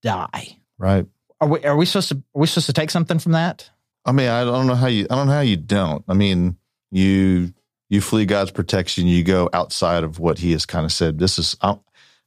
die. 0.00 0.58
Right. 0.78 1.06
Are 1.40 1.48
we 1.48 1.64
are 1.64 1.76
we 1.76 1.86
supposed 1.86 2.10
to 2.10 2.18
are 2.18 2.40
we 2.40 2.46
supposed 2.46 2.66
to 2.66 2.72
take 2.72 2.92
something 2.92 3.18
from 3.18 3.32
that? 3.32 3.68
I 4.04 4.12
mean, 4.12 4.28
I 4.28 4.44
don't 4.44 4.68
know 4.68 4.76
how 4.76 4.86
you. 4.86 5.08
I 5.10 5.16
don't 5.16 5.26
know 5.26 5.32
how 5.32 5.40
you 5.40 5.56
don't. 5.56 6.04
I 6.06 6.14
mean, 6.14 6.56
you 6.92 7.52
you 7.90 8.00
flee 8.00 8.24
God's 8.24 8.52
protection. 8.52 9.08
You 9.08 9.24
go 9.24 9.50
outside 9.52 10.04
of 10.04 10.20
what 10.20 10.38
He 10.38 10.52
has 10.52 10.66
kind 10.66 10.84
of 10.84 10.92
said. 10.92 11.18
This 11.18 11.36
is. 11.36 11.56
I 11.62 11.76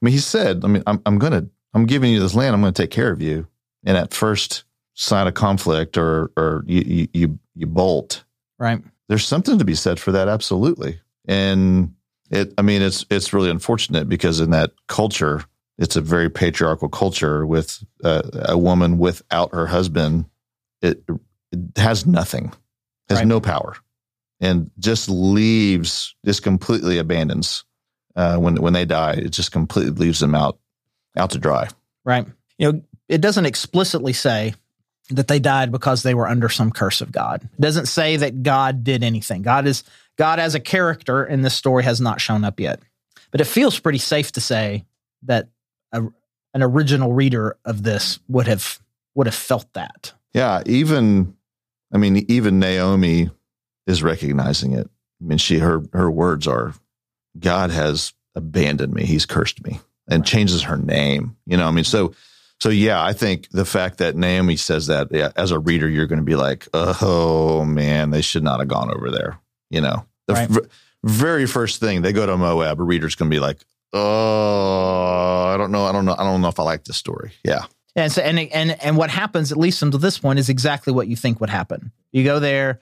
mean, 0.02 0.12
He 0.12 0.20
said. 0.20 0.66
I 0.66 0.68
mean, 0.68 0.84
I'm 0.86 1.02
I'm 1.06 1.18
gonna. 1.18 1.48
I'm 1.74 1.86
giving 1.86 2.12
you 2.12 2.20
this 2.20 2.36
land. 2.36 2.54
I'm 2.56 2.62
going 2.62 2.74
to 2.74 2.82
take 2.82 2.92
care 2.92 3.12
of 3.12 3.22
you. 3.22 3.48
And 3.86 3.96
at 3.96 4.14
first 4.14 4.65
sign 4.96 5.28
of 5.28 5.34
conflict, 5.36 5.98
or 5.98 6.32
or 6.36 6.64
you 6.66 6.82
you 6.82 7.08
you, 7.14 7.40
you 7.56 7.68
bolt. 7.68 8.24
Right. 8.58 8.82
There's 9.08 9.26
something 9.26 9.60
to 9.60 9.66
be 9.66 9.76
said 9.76 10.00
for 10.00 10.12
that. 10.14 10.28
Absolutely. 10.28 11.00
And 11.28 11.94
it. 12.32 12.54
I 12.58 12.62
mean, 12.64 12.82
it's 12.82 13.06
it's 13.10 13.34
really 13.34 13.50
unfortunate 13.52 14.10
because 14.10 14.40
in 14.40 14.50
that 14.52 14.72
culture, 14.88 15.44
it's 15.78 15.96
a 15.96 16.02
very 16.02 16.30
patriarchal 16.30 16.90
culture 16.90 17.46
with 17.46 17.84
uh, 18.04 18.24
a 18.34 18.58
woman 18.58 18.98
without 18.98 19.54
her 19.54 19.68
husband. 19.68 20.26
It 20.82 21.04
it 21.52 21.60
has 21.78 22.06
nothing, 22.06 22.52
has 23.10 23.20
Right. 23.20 23.28
no 23.28 23.40
power, 23.40 23.76
and 24.40 24.72
just 24.80 25.08
leaves, 25.10 26.16
just 26.26 26.42
completely 26.44 26.98
abandons. 26.98 27.64
Uh, 28.16 28.38
when 28.38 28.56
when 28.62 28.74
they 28.74 28.86
die, 28.86 29.14
it 29.14 29.30
just 29.30 29.52
completely 29.52 29.92
leaves 29.92 30.20
them 30.20 30.34
out 30.36 30.58
out 31.18 31.32
to 31.32 31.38
dry. 31.38 31.68
Right. 32.04 32.26
You 32.58 32.72
know, 32.72 32.82
it 33.10 33.22
doesn't 33.22 33.46
explicitly 33.46 34.14
say 34.14 34.54
that 35.10 35.28
they 35.28 35.40
died 35.40 35.72
because 35.72 36.04
they 36.04 36.14
were 36.14 36.28
under 36.28 36.50
some 36.50 36.72
curse 36.72 37.02
of 37.02 37.12
God. 37.12 37.44
It 37.44 37.62
doesn't 37.62 37.88
say 37.88 38.18
that 38.18 38.44
God 38.44 38.84
did 38.84 39.04
anything. 39.04 39.42
God 39.42 39.68
is 39.68 39.84
God 40.18 40.40
as 40.40 40.56
a 40.56 40.60
character 40.60 41.26
in 41.26 41.42
this 41.42 41.54
story 41.54 41.84
has 41.84 42.02
not 42.02 42.22
shown 42.22 42.44
up 42.44 42.60
yet. 42.60 42.80
But 43.32 43.42
it 43.42 43.46
feels 43.46 43.80
pretty 43.80 43.98
safe 43.98 44.32
to 44.34 44.42
say 44.42 44.86
that 45.24 45.50
a, 45.92 46.04
an 46.54 46.64
original 46.64 47.14
reader 47.14 47.58
of 47.66 47.84
this 47.84 48.20
would 48.28 48.48
have 48.48 48.80
would 49.14 49.28
have 49.28 49.36
felt 49.36 49.72
that. 49.74 50.14
Yeah, 50.34 50.64
even 50.66 51.36
I 51.94 51.98
mean, 51.98 52.26
even 52.28 52.60
Naomi 52.60 53.30
is 53.88 54.04
recognizing 54.04 54.74
it. 54.74 54.90
I 55.22 55.26
mean, 55.26 55.38
she 55.38 55.60
her 55.60 55.82
her 55.94 56.10
words 56.10 56.48
are, 56.48 56.74
"God 57.38 57.72
has 57.72 58.14
abandoned 58.36 58.94
me; 58.94 59.06
He's 59.06 59.26
cursed 59.26 59.64
me," 59.64 59.80
and 60.08 60.26
changes 60.26 60.64
her 60.64 60.78
name. 60.78 61.38
You 61.46 61.58
know, 61.58 61.68
I 61.68 61.72
mean, 61.72 61.84
so 61.84 62.14
so 62.60 62.70
yeah, 62.70 63.04
I 63.04 63.14
think 63.14 63.50
the 63.52 63.66
fact 63.66 63.98
that 64.00 64.16
Naomi 64.16 64.56
says 64.56 64.88
that 64.88 65.10
yeah, 65.12 65.32
as 65.36 65.52
a 65.52 65.60
reader, 65.60 65.88
you're 65.90 66.08
going 66.08 66.20
to 66.20 66.26
be 66.26 66.36
like, 66.36 66.68
"Oh 66.74 67.64
man, 67.66 68.10
they 68.12 68.22
should 68.22 68.44
not 68.44 68.60
have 68.60 68.68
gone 68.70 68.90
over 68.94 69.12
there." 69.12 69.40
You 69.70 69.82
know, 69.82 70.06
the 70.28 70.34
Right. 70.34 70.50
v- 70.50 70.60
very 71.04 71.46
first 71.48 71.80
thing 71.80 72.02
they 72.02 72.14
go 72.14 72.26
to 72.26 72.38
Moab, 72.38 72.80
a 72.80 72.84
reader's 72.84 73.16
going 73.16 73.30
to 73.30 73.36
be 73.36 73.40
like, 73.40 73.60
"Oh, 73.94 75.54
I 75.54 75.58
don't 75.58 75.72
know, 75.72 75.86
I 75.86 75.92
don't 75.92 76.06
know, 76.06 76.16
I 76.18 76.24
don't 76.24 76.42
know 76.42 76.48
if 76.48 76.60
I 76.60 76.64
like 76.64 76.84
this 76.86 76.98
story." 76.98 77.32
Yeah, 77.44 77.66
And 77.96 78.12
so 78.12 78.22
and 78.22 78.40
and 78.40 78.72
and 78.84 78.98
what 78.98 79.10
happens 79.10 79.52
at 79.52 79.58
least 79.58 79.82
until 79.82 80.00
this 80.00 80.18
point 80.18 80.40
is 80.40 80.50
exactly 80.50 80.94
what 80.94 81.08
you 81.08 81.16
think 81.16 81.40
would 81.42 81.50
happen. 81.50 81.92
You 82.12 82.24
go 82.24 82.40
there, 82.40 82.80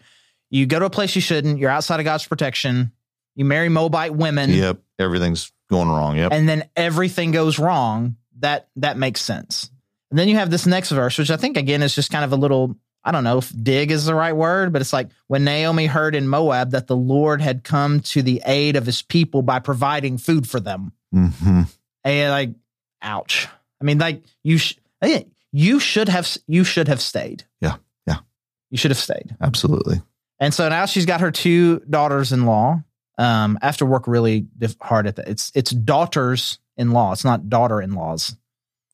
you 0.49 0.65
go 0.65 0.79
to 0.79 0.85
a 0.85 0.89
place 0.89 1.15
you 1.15 1.21
shouldn't, 1.21 1.57
you're 1.59 1.69
outside 1.69 1.99
of 1.99 2.03
God's 2.05 2.27
protection, 2.27 2.91
you 3.35 3.45
marry 3.45 3.69
Moabite 3.69 4.13
women. 4.13 4.49
yep, 4.51 4.79
everything's 4.99 5.51
going 5.69 5.89
wrong. 5.89 6.17
Yep. 6.17 6.31
and 6.31 6.47
then 6.47 6.63
everything 6.75 7.31
goes 7.31 7.57
wrong, 7.59 8.15
that 8.39 8.69
that 8.77 8.97
makes 8.97 9.21
sense. 9.21 9.69
And 10.09 10.19
then 10.19 10.27
you 10.27 10.35
have 10.35 10.51
this 10.51 10.65
next 10.67 10.91
verse, 10.91 11.17
which 11.17 11.31
I 11.31 11.37
think 11.37 11.57
again 11.57 11.81
is 11.81 11.95
just 11.95 12.11
kind 12.11 12.23
of 12.23 12.31
a 12.31 12.35
little, 12.35 12.75
I 13.03 13.11
don't 13.11 13.23
know 13.23 13.39
if 13.39 13.51
dig 13.63 13.89
is 13.89 14.05
the 14.05 14.13
right 14.13 14.35
word, 14.35 14.71
but 14.71 14.81
it's 14.81 14.93
like 14.93 15.09
when 15.27 15.43
Naomi 15.43 15.87
heard 15.87 16.13
in 16.15 16.27
Moab 16.27 16.71
that 16.71 16.87
the 16.87 16.95
Lord 16.95 17.41
had 17.41 17.63
come 17.63 17.99
to 18.01 18.21
the 18.21 18.41
aid 18.45 18.75
of 18.75 18.85
his 18.85 19.01
people 19.01 19.41
by 19.41 19.59
providing 19.59 20.17
food 20.17 20.47
for 20.47 20.59
them. 20.59 20.91
hmm 21.11 21.61
And 22.03 22.31
like, 22.31 22.51
ouch. 23.01 23.47
I 23.81 23.85
mean, 23.85 23.97
like 23.97 24.23
you 24.43 24.57
sh- 24.57 24.75
you 25.51 25.79
should 25.79 26.09
have 26.09 26.37
you 26.47 26.63
should 26.63 26.87
have 26.87 27.01
stayed. 27.01 27.43
Yeah, 27.59 27.75
yeah. 28.07 28.17
You 28.69 28.77
should 28.77 28.91
have 28.91 28.97
stayed. 28.97 29.35
Absolutely. 29.41 30.01
And 30.39 30.53
so 30.53 30.67
now 30.69 30.85
she's 30.85 31.05
got 31.05 31.21
her 31.21 31.31
two 31.31 31.79
daughters-in-law. 31.89 32.81
Um, 33.17 33.59
I 33.61 33.65
have 33.65 33.77
to 33.77 33.85
work 33.85 34.07
really 34.07 34.47
hard 34.81 35.07
at 35.07 35.17
that. 35.17 35.27
It's 35.27 35.51
it's 35.53 35.71
daughters-in-law. 36.77 37.11
It's 37.13 37.25
not 37.25 37.49
daughter-in-laws. 37.49 38.35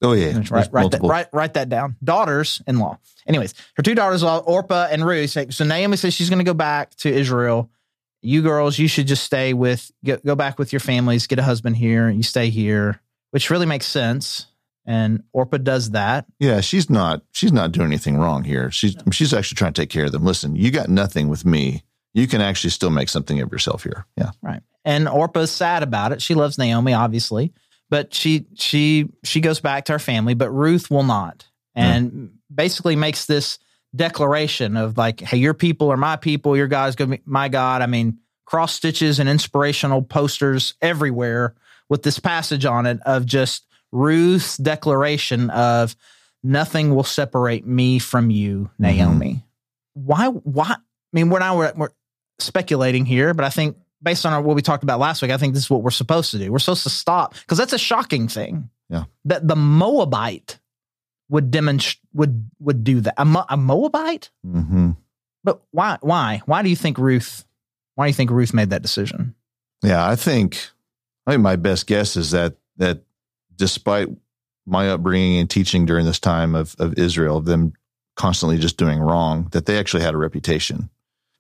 Oh 0.02 0.14
yeah, 0.14 0.28
Right, 0.28 0.34
There's 0.36 0.52
write, 0.72 0.92
that, 0.92 1.02
write, 1.04 1.28
write 1.34 1.54
that 1.56 1.68
down. 1.68 1.98
Daughters 2.02 2.62
in 2.66 2.80
law. 2.80 2.98
Anyways, 3.28 3.54
her 3.76 3.84
two 3.84 3.96
daughters, 3.96 4.22
in 4.22 4.28
law, 4.28 4.38
Orpah 4.40 4.88
and 4.90 5.06
Ruth. 5.06 5.30
say- 5.30 5.50
So 5.50 5.66
Naomi 5.66 5.98
says 5.98 6.14
she's 6.14 6.30
going 6.30 6.40
to 6.40 6.46
go 6.46 6.54
back 6.54 6.96
to 6.98 7.10
Israel. 7.14 7.70
You 8.22 8.42
girls, 8.42 8.80
you 8.80 8.88
should 8.88 9.08
just 9.08 9.24
stay 9.24 9.54
with, 9.54 9.92
go, 10.06 10.18
go 10.26 10.36
back 10.36 10.58
with 10.58 10.72
your 10.72 10.80
families, 10.80 11.28
get 11.28 11.40
a 11.40 11.44
husband 11.44 11.76
here. 11.78 12.10
You 12.10 12.24
stay 12.24 12.50
here, 12.50 13.02
which 13.32 13.50
really 13.50 13.66
makes 13.66 13.88
sense. 13.88 14.46
And 14.86 15.24
Orpah 15.34 15.58
does 15.58 15.92
that. 15.92 16.26
Yeah, 16.40 16.62
she's 16.62 16.90
not 16.90 17.22
she's 17.34 17.52
not 17.52 17.72
doing 17.74 17.88
anything 17.88 18.18
wrong 18.18 18.44
here. 18.46 18.72
She's 18.72 18.96
she's 19.12 19.34
actually 19.34 19.58
trying 19.58 19.74
to 19.74 19.82
take 19.82 19.90
care 19.90 20.06
of 20.06 20.12
them. 20.14 20.24
Listen, 20.24 20.56
you 20.56 20.72
got 20.72 20.88
nothing 20.90 21.28
with 21.28 21.46
me. 21.46 21.84
You 22.14 22.26
can 22.26 22.40
actually 22.42 22.72
still 22.72 22.90
make 22.90 23.10
something 23.10 23.40
of 23.42 23.52
yourself 23.52 23.84
here. 23.84 24.06
Yeah. 24.18 24.32
Right. 24.42 24.62
And 24.86 25.08
Orpah's 25.10 25.52
sad 25.52 25.84
about 25.84 26.12
it. 26.14 26.22
She 26.22 26.34
loves 26.36 26.58
Naomi, 26.58 26.94
obviously, 26.94 27.54
but 27.90 28.14
she 28.14 28.46
she 28.56 29.10
she 29.24 29.42
goes 29.42 29.60
back 29.60 29.86
to 29.86 29.94
her 29.94 30.00
family, 30.00 30.34
but 30.34 30.50
Ruth 30.52 30.90
will 30.90 31.04
not. 31.04 31.48
Hmm. 31.76 31.82
And 31.82 32.32
basically 32.54 32.96
makes 32.96 33.26
this 33.26 33.60
declaration 33.96 34.78
of 34.78 34.98
like, 34.98 35.22
hey, 35.22 35.38
your 35.38 35.54
people 35.54 35.92
are 35.92 35.98
my 35.98 36.16
people, 36.16 36.56
your 36.56 36.68
God 36.68 36.90
is 36.90 36.96
gonna 36.96 37.18
be 37.18 37.22
my 37.26 37.50
God. 37.50 37.82
I 37.82 37.88
mean, 37.88 38.20
cross 38.46 38.74
stitches 38.74 39.20
and 39.20 39.30
inspirational 39.30 40.02
posters 40.02 40.76
everywhere 40.82 41.56
with 41.90 42.04
this 42.04 42.20
passage 42.20 42.66
on 42.66 42.86
it 42.86 43.00
of 43.06 43.26
just 43.26 43.66
Ruth's 43.92 44.58
declaration 44.58 45.50
of 45.50 45.96
nothing 46.44 46.94
will 46.94 47.04
separate 47.04 47.66
me 47.66 48.00
from 48.00 48.30
you, 48.30 48.70
hmm. 48.78 48.84
Naomi. 48.84 49.44
Why? 49.94 50.28
Why? 50.28 50.72
I 50.72 50.78
mean, 51.14 51.30
we're 51.30 51.40
now 51.40 51.58
we're, 51.58 51.74
we're 51.76 51.90
speculating 52.38 53.06
here, 53.06 53.34
but 53.34 53.46
I 53.46 53.50
think 53.50 53.78
based 54.02 54.26
on 54.26 54.34
our, 54.34 54.42
what 54.42 54.56
we 54.56 54.62
talked 54.62 54.84
about 54.84 55.00
last 55.00 55.22
week, 55.22 55.32
I 55.32 55.38
think 55.38 55.54
this 55.54 55.64
is 55.64 55.70
what 55.70 55.84
we're 55.84 55.92
supposed 55.92 56.32
to 56.32 56.38
do. 56.38 56.52
We're 56.52 56.60
supposed 56.60 56.84
to 56.84 56.90
stop 56.90 57.34
because 57.34 57.58
that's 57.58 57.74
a 57.74 57.78
shocking 57.78 58.28
thing. 58.28 58.70
Yeah. 58.90 59.06
That 59.26 59.48
the 59.48 59.56
Moabite 59.56 60.60
would 61.30 61.52
demonstrate 61.52 62.02
would 62.14 62.50
would 62.60 62.84
do 62.84 63.02
that. 63.02 63.14
A, 63.18 63.26
Mo- 63.26 63.46
a 63.50 63.58
Moabite, 63.58 64.32
hmm 64.44 64.92
but 65.44 65.62
why? 65.72 65.98
Why? 66.02 66.42
Why 66.46 66.62
do 66.64 66.70
you 66.70 66.76
think 66.76 66.98
Ruth? 66.98 67.46
Why 67.96 68.06
do 68.06 68.10
you 68.10 68.14
think 68.14 68.32
Ruth 68.32 68.54
made 68.54 68.72
that 68.72 68.82
decision? 68.82 69.36
Yeah, 69.82 70.08
I 70.08 70.16
think 70.16 70.70
I 71.26 71.32
think 71.32 71.42
my 71.42 71.56
best 71.56 71.88
guess 71.88 72.18
is 72.18 72.32
that 72.32 72.56
that 72.78 73.04
despite 73.56 74.10
my 74.66 74.90
upbringing 74.90 75.40
and 75.40 75.50
teaching 75.50 75.86
during 75.86 76.06
this 76.06 76.20
time 76.20 76.56
of 76.56 76.76
of 76.80 76.98
Israel, 76.98 77.38
of 77.38 77.46
them 77.46 77.74
constantly 78.16 78.58
just 78.58 78.78
doing 78.78 79.00
wrong, 79.00 79.48
that 79.52 79.66
they 79.66 79.78
actually 79.78 80.04
had 80.04 80.14
a 80.14 80.18
reputation 80.18 80.90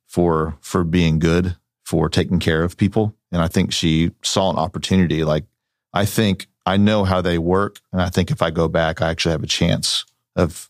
for 0.07 0.57
for 0.61 0.83
being 0.83 1.19
good, 1.19 1.55
for 1.89 2.07
taking 2.07 2.37
care 2.37 2.63
of 2.63 2.77
people. 2.77 3.15
And 3.31 3.41
I 3.41 3.47
think 3.47 3.73
she 3.73 4.11
saw 4.21 4.51
an 4.51 4.57
opportunity. 4.57 5.23
Like 5.23 5.45
I 5.91 6.05
think 6.05 6.45
I 6.63 6.77
know 6.77 7.03
how 7.03 7.19
they 7.19 7.39
work, 7.39 7.79
and 7.91 7.99
I 7.99 8.09
think 8.09 8.29
if 8.29 8.43
I 8.43 8.51
go 8.51 8.67
back, 8.67 9.01
I 9.01 9.09
actually 9.09 9.31
have 9.31 9.43
a 9.43 9.47
chance 9.47 10.05
of 10.35 10.69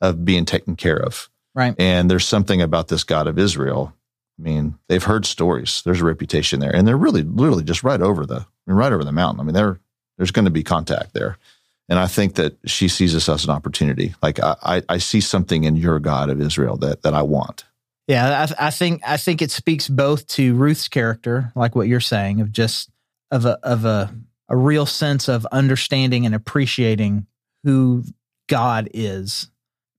of 0.00 0.24
being 0.24 0.44
taken 0.44 0.76
care 0.76 1.02
of. 1.02 1.28
Right. 1.56 1.74
And 1.76 2.08
there's 2.08 2.26
something 2.26 2.62
about 2.62 2.86
this 2.86 3.02
God 3.02 3.26
of 3.26 3.36
Israel. 3.36 3.92
I 4.38 4.42
mean, 4.42 4.78
they've 4.88 5.02
heard 5.02 5.26
stories. 5.26 5.82
There's 5.84 6.00
a 6.00 6.04
reputation 6.04 6.60
there, 6.60 6.74
and 6.74 6.86
they're 6.86 6.96
really, 6.96 7.22
literally 7.22 7.64
just 7.64 7.82
right 7.82 8.00
over 8.00 8.24
the, 8.24 8.36
I 8.36 8.46
mean, 8.66 8.76
right 8.76 8.92
over 8.92 9.02
the 9.02 9.12
mountain. 9.12 9.40
I 9.40 9.42
mean, 9.42 9.54
there, 9.54 9.80
there's 10.16 10.30
going 10.30 10.44
to 10.44 10.52
be 10.52 10.62
contact 10.62 11.14
there, 11.14 11.36
and 11.88 11.98
I 11.98 12.06
think 12.06 12.36
that 12.36 12.56
she 12.64 12.86
sees 12.86 13.12
this 13.12 13.28
as 13.28 13.42
an 13.44 13.50
opportunity. 13.50 14.14
Like 14.22 14.38
I, 14.38 14.54
I, 14.62 14.82
I 14.88 14.98
see 14.98 15.20
something 15.20 15.64
in 15.64 15.74
your 15.74 15.98
God 15.98 16.30
of 16.30 16.40
Israel 16.40 16.76
that 16.76 17.02
that 17.02 17.12
I 17.12 17.22
want. 17.22 17.64
Yeah, 18.10 18.48
I, 18.58 18.66
I 18.66 18.70
think 18.70 19.02
I 19.06 19.16
think 19.16 19.40
it 19.40 19.52
speaks 19.52 19.86
both 19.86 20.26
to 20.28 20.56
Ruth's 20.56 20.88
character, 20.88 21.52
like 21.54 21.76
what 21.76 21.86
you're 21.86 22.00
saying, 22.00 22.40
of 22.40 22.50
just 22.50 22.90
of 23.30 23.44
a 23.44 23.56
of 23.62 23.84
a 23.84 24.12
a 24.48 24.56
real 24.56 24.84
sense 24.84 25.28
of 25.28 25.46
understanding 25.52 26.26
and 26.26 26.34
appreciating 26.34 27.28
who 27.62 28.02
God 28.48 28.88
is. 28.92 29.48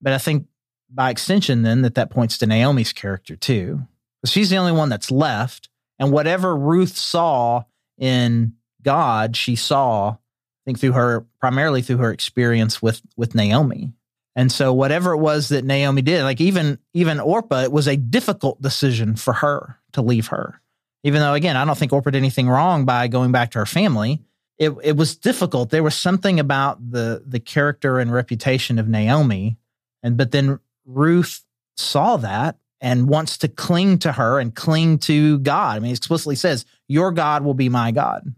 But 0.01 0.11
I 0.11 0.17
think 0.17 0.47
by 0.89 1.09
extension, 1.09 1.61
then 1.61 1.83
that 1.83 1.95
that 1.95 2.09
points 2.09 2.37
to 2.39 2.47
Naomi's 2.47 2.91
character 2.91 3.37
too, 3.37 3.87
because 4.21 4.33
she's 4.33 4.49
the 4.49 4.57
only 4.57 4.73
one 4.73 4.89
that's 4.89 5.09
left, 5.09 5.69
and 5.97 6.11
whatever 6.11 6.53
Ruth 6.53 6.97
saw 6.97 7.63
in 7.97 8.55
God, 8.83 9.37
she 9.37 9.55
saw, 9.55 10.09
I 10.09 10.17
think 10.65 10.79
through 10.79 10.91
her 10.91 11.25
primarily 11.39 11.81
through 11.81 11.99
her 11.99 12.11
experience 12.11 12.81
with 12.81 13.01
with 13.15 13.35
Naomi. 13.35 13.93
And 14.35 14.51
so 14.51 14.71
whatever 14.73 15.11
it 15.11 15.17
was 15.17 15.49
that 15.49 15.65
Naomi 15.65 16.01
did, 16.01 16.23
like 16.23 16.39
even 16.39 16.79
even 16.93 17.19
Orpah, 17.19 17.63
it 17.63 17.71
was 17.71 17.87
a 17.87 17.97
difficult 17.97 18.61
decision 18.61 19.15
for 19.15 19.33
her 19.33 19.77
to 19.93 20.01
leave 20.01 20.27
her. 20.27 20.61
Even 21.03 21.21
though 21.21 21.33
again, 21.33 21.57
I 21.57 21.65
don't 21.65 21.77
think 21.77 21.91
Orpah 21.91 22.11
did 22.11 22.19
anything 22.19 22.47
wrong 22.47 22.85
by 22.85 23.07
going 23.07 23.31
back 23.31 23.51
to 23.51 23.59
her 23.59 23.65
family. 23.65 24.21
It 24.57 24.73
it 24.83 24.95
was 24.95 25.15
difficult. 25.15 25.69
There 25.69 25.83
was 25.83 25.95
something 25.95 26.39
about 26.39 26.91
the 26.91 27.23
the 27.25 27.39
character 27.39 27.99
and 27.99 28.11
reputation 28.11 28.79
of 28.79 28.87
Naomi. 28.87 29.57
And 30.03 30.15
but 30.15 30.31
then 30.31 30.59
Ruth 30.85 31.43
saw 31.75 32.17
that 32.17 32.57
and 32.79 33.07
wants 33.07 33.37
to 33.39 33.47
cling 33.47 33.99
to 33.99 34.13
her 34.13 34.39
and 34.39 34.55
cling 34.55 34.97
to 34.99 35.39
God. 35.39 35.77
I 35.77 35.79
mean, 35.79 35.91
it 35.91 35.97
explicitly 35.97 36.35
says, 36.35 36.65
Your 36.87 37.11
God 37.11 37.43
will 37.43 37.53
be 37.53 37.69
my 37.69 37.91
God. 37.91 38.33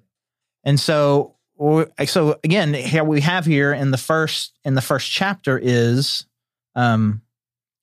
And 0.63 0.79
so 0.79 1.35
so 2.05 2.39
again, 2.43 2.74
here 2.74 3.03
we 3.03 3.22
have 3.22 3.46
here 3.46 3.74
in 3.74 3.91
the 3.91 3.98
first 3.98 4.53
in 4.63 4.75
the 4.75 4.82
first 4.82 5.10
chapter 5.10 5.58
is 5.58 6.25
um 6.75 7.22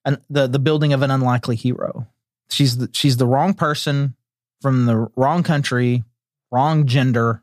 an, 0.04 0.18
the 0.28 0.46
the 0.46 0.58
building 0.58 0.92
of 0.92 1.02
an 1.02 1.10
unlikely 1.10 1.56
hero. 1.56 2.06
She's 2.50 2.76
the, 2.78 2.90
she's 2.92 3.16
the 3.16 3.26
wrong 3.26 3.54
person 3.54 4.14
from 4.60 4.86
the 4.86 5.08
wrong 5.16 5.42
country, 5.42 6.04
wrong 6.50 6.86
gender, 6.86 7.42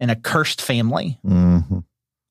in 0.00 0.10
a 0.10 0.16
cursed 0.16 0.60
family. 0.60 1.18
hmm 1.22 1.60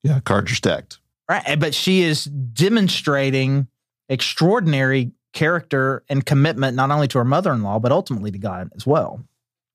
Yeah, 0.02 0.20
cards 0.20 0.52
are 0.52 0.56
stacked. 0.56 0.98
Right. 1.28 1.58
But 1.58 1.74
she 1.74 2.02
is 2.02 2.24
demonstrating 2.24 3.68
extraordinary 4.08 5.12
character 5.32 6.04
and 6.08 6.24
commitment, 6.24 6.76
not 6.76 6.90
only 6.90 7.08
to 7.08 7.18
her 7.18 7.24
mother 7.24 7.52
in 7.52 7.62
law, 7.62 7.78
but 7.78 7.92
ultimately 7.92 8.30
to 8.30 8.38
God 8.38 8.70
as 8.76 8.86
well. 8.86 9.24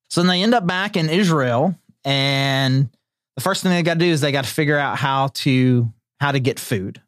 So 0.10 0.22
then 0.22 0.28
they 0.28 0.44
end 0.44 0.54
up 0.54 0.66
back 0.66 0.96
in 0.98 1.10
Israel, 1.10 1.76
and 2.04 2.90
the 3.42 3.50
first 3.50 3.64
thing 3.64 3.72
they 3.72 3.82
got 3.82 3.96
to 3.96 4.00
do 4.00 4.06
is 4.06 4.22
they 4.22 4.32
got 4.32 4.46
to 4.46 4.54
figure 4.54 4.78
out 4.78 4.98
how 4.98 5.30
to 5.30 5.92
how 6.20 6.32
to 6.32 6.40
get 6.40 6.60
food. 6.60 7.02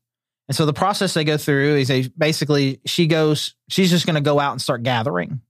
And 0.48 0.56
so 0.58 0.66
the 0.66 0.74
process 0.74 1.13
they 1.13 1.24
go 1.24 1.38
through 1.38 1.75
is 1.75 1.88
they 1.88 2.08
basically 2.08 2.80
she 2.86 3.06
goes, 3.06 3.54
she's 3.70 3.92
just 3.92 4.08
going 4.08 4.16
to 4.16 4.22
go 4.22 4.40
out 4.40 4.52
and 4.52 4.62
start 4.62 4.82
gathering. 4.82 5.42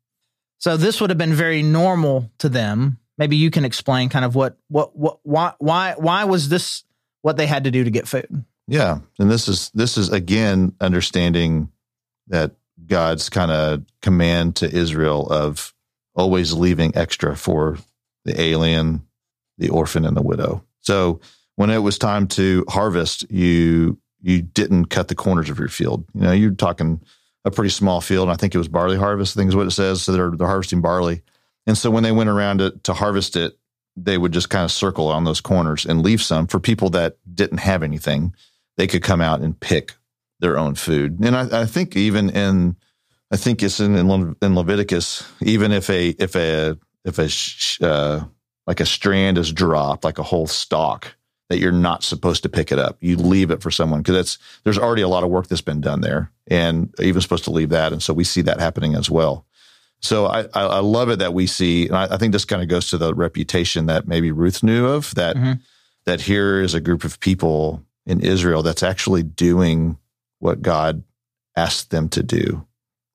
So 0.59 0.75
this 0.75 0.99
would 0.99 1.09
have 1.09 1.17
been 1.17 1.33
very 1.33 1.63
normal 1.63 2.29
to 2.39 2.49
them. 2.49 2.97
Maybe 3.17 3.37
you 3.37 3.49
can 3.49 3.63
explain 3.63 4.09
kind 4.09 4.25
of 4.25 4.35
what 4.35 4.57
what 4.67 4.93
what 4.93 5.19
why 5.23 5.53
why 5.59 5.95
why 5.97 6.25
was 6.25 6.49
this 6.49 6.83
what 7.21 7.37
they 7.37 7.47
had 7.47 7.63
to 7.63 7.71
do 7.71 7.85
to 7.85 7.89
get 7.89 8.05
food? 8.05 8.43
Yeah, 8.67 8.99
and 9.19 9.31
this 9.31 9.47
is 9.47 9.71
this 9.73 9.97
is 9.97 10.11
again 10.11 10.75
understanding 10.81 11.71
that 12.27 12.51
God's 12.85 13.29
kind 13.29 13.51
of 13.51 13.85
command 14.01 14.57
to 14.57 14.69
Israel 14.69 15.27
of 15.31 15.73
always 16.13 16.51
leaving 16.51 16.91
extra 16.97 17.37
for 17.37 17.77
the 18.25 18.39
alien, 18.39 19.07
the 19.57 19.69
orphan, 19.69 20.03
and 20.03 20.17
the 20.17 20.21
widow. 20.21 20.63
So 20.83 21.19
when 21.55 21.69
it 21.69 21.79
was 21.79 21.97
time 21.97 22.27
to 22.27 22.65
harvest, 22.69 23.29
you 23.31 23.99
you 24.21 24.41
didn't 24.41 24.85
cut 24.85 25.09
the 25.09 25.15
corners 25.15 25.49
of 25.49 25.59
your 25.59 25.67
field. 25.67 26.05
You 26.13 26.21
know, 26.21 26.31
you're 26.31 26.51
talking 26.51 27.01
a 27.43 27.51
pretty 27.51 27.71
small 27.71 27.99
field. 27.99 28.29
I 28.29 28.35
think 28.35 28.55
it 28.55 28.57
was 28.57 28.69
barley 28.69 28.97
harvest. 28.97 29.35
I 29.35 29.41
think 29.41 29.49
is 29.49 29.55
what 29.55 29.67
it 29.67 29.71
says. 29.71 30.03
So 30.03 30.11
they're 30.11 30.31
they're 30.31 30.47
harvesting 30.47 30.81
barley, 30.81 31.21
and 31.65 31.77
so 31.77 31.89
when 31.89 32.03
they 32.03 32.11
went 32.11 32.29
around 32.29 32.59
to, 32.59 32.71
to 32.83 32.93
harvest 32.93 33.35
it, 33.35 33.57
they 33.95 34.17
would 34.17 34.31
just 34.31 34.49
kind 34.49 34.65
of 34.65 34.71
circle 34.71 35.07
on 35.07 35.23
those 35.23 35.41
corners 35.41 35.85
and 35.85 36.01
leave 36.01 36.21
some 36.21 36.47
for 36.47 36.59
people 36.59 36.89
that 36.91 37.17
didn't 37.33 37.59
have 37.59 37.83
anything. 37.83 38.33
They 38.77 38.87
could 38.87 39.03
come 39.03 39.21
out 39.21 39.41
and 39.41 39.59
pick 39.59 39.93
their 40.39 40.57
own 40.57 40.75
food. 40.75 41.19
And 41.19 41.35
I, 41.35 41.61
I 41.61 41.65
think 41.65 41.95
even 41.95 42.29
in, 42.29 42.75
I 43.31 43.37
think 43.37 43.61
it's 43.61 43.79
in, 43.79 43.95
in 43.95 44.35
in 44.41 44.55
Leviticus, 44.55 45.23
even 45.41 45.71
if 45.71 45.89
a 45.89 46.09
if 46.09 46.35
a 46.35 46.77
if 47.05 47.19
a 47.19 47.85
uh, 47.85 48.25
like 48.67 48.79
a 48.79 48.85
strand 48.85 49.37
is 49.37 49.51
dropped, 49.51 50.03
like 50.03 50.19
a 50.19 50.23
whole 50.23 50.47
stalk, 50.47 51.15
that 51.49 51.59
you're 51.59 51.71
not 51.71 52.03
supposed 52.03 52.43
to 52.43 52.49
pick 52.49 52.71
it 52.71 52.79
up. 52.79 52.97
You 53.01 53.17
leave 53.17 53.51
it 53.51 53.61
for 53.61 53.71
someone 53.71 54.01
because 54.01 54.15
that's 54.15 54.37
there's 54.63 54.77
already 54.77 55.01
a 55.01 55.07
lot 55.07 55.23
of 55.23 55.29
work 55.29 55.47
that's 55.47 55.61
been 55.61 55.81
done 55.81 56.01
there, 56.01 56.31
and 56.47 56.93
even 56.99 57.21
supposed 57.21 57.43
to 57.45 57.51
leave 57.51 57.69
that. 57.69 57.91
And 57.91 58.01
so 58.01 58.13
we 58.13 58.23
see 58.23 58.41
that 58.43 58.59
happening 58.59 58.95
as 58.95 59.09
well. 59.09 59.45
So 59.99 60.25
I, 60.25 60.47
I, 60.53 60.79
love 60.79 61.09
it 61.09 61.19
that 61.19 61.33
we 61.33 61.47
see, 61.47 61.87
and 61.87 61.95
I, 61.95 62.15
I 62.15 62.17
think 62.17 62.33
this 62.33 62.43
kind 62.43 62.61
of 62.61 62.67
goes 62.67 62.89
to 62.89 62.97
the 62.97 63.13
reputation 63.13 63.85
that 63.85 64.05
maybe 64.05 64.31
Ruth 64.31 64.61
knew 64.61 64.85
of 64.85 65.15
that 65.15 65.37
Mhm. 65.37 65.61
that 66.05 66.19
here 66.21 66.61
is 66.61 66.73
a 66.73 66.81
group 66.81 67.05
of 67.05 67.21
people 67.21 67.85
in 68.05 68.19
Israel 68.19 68.63
that's 68.63 68.83
actually 68.83 69.23
doing 69.23 69.97
what 70.39 70.61
God 70.61 71.03
asked 71.55 71.89
them 71.89 72.09
to 72.09 72.21
do. 72.23 72.65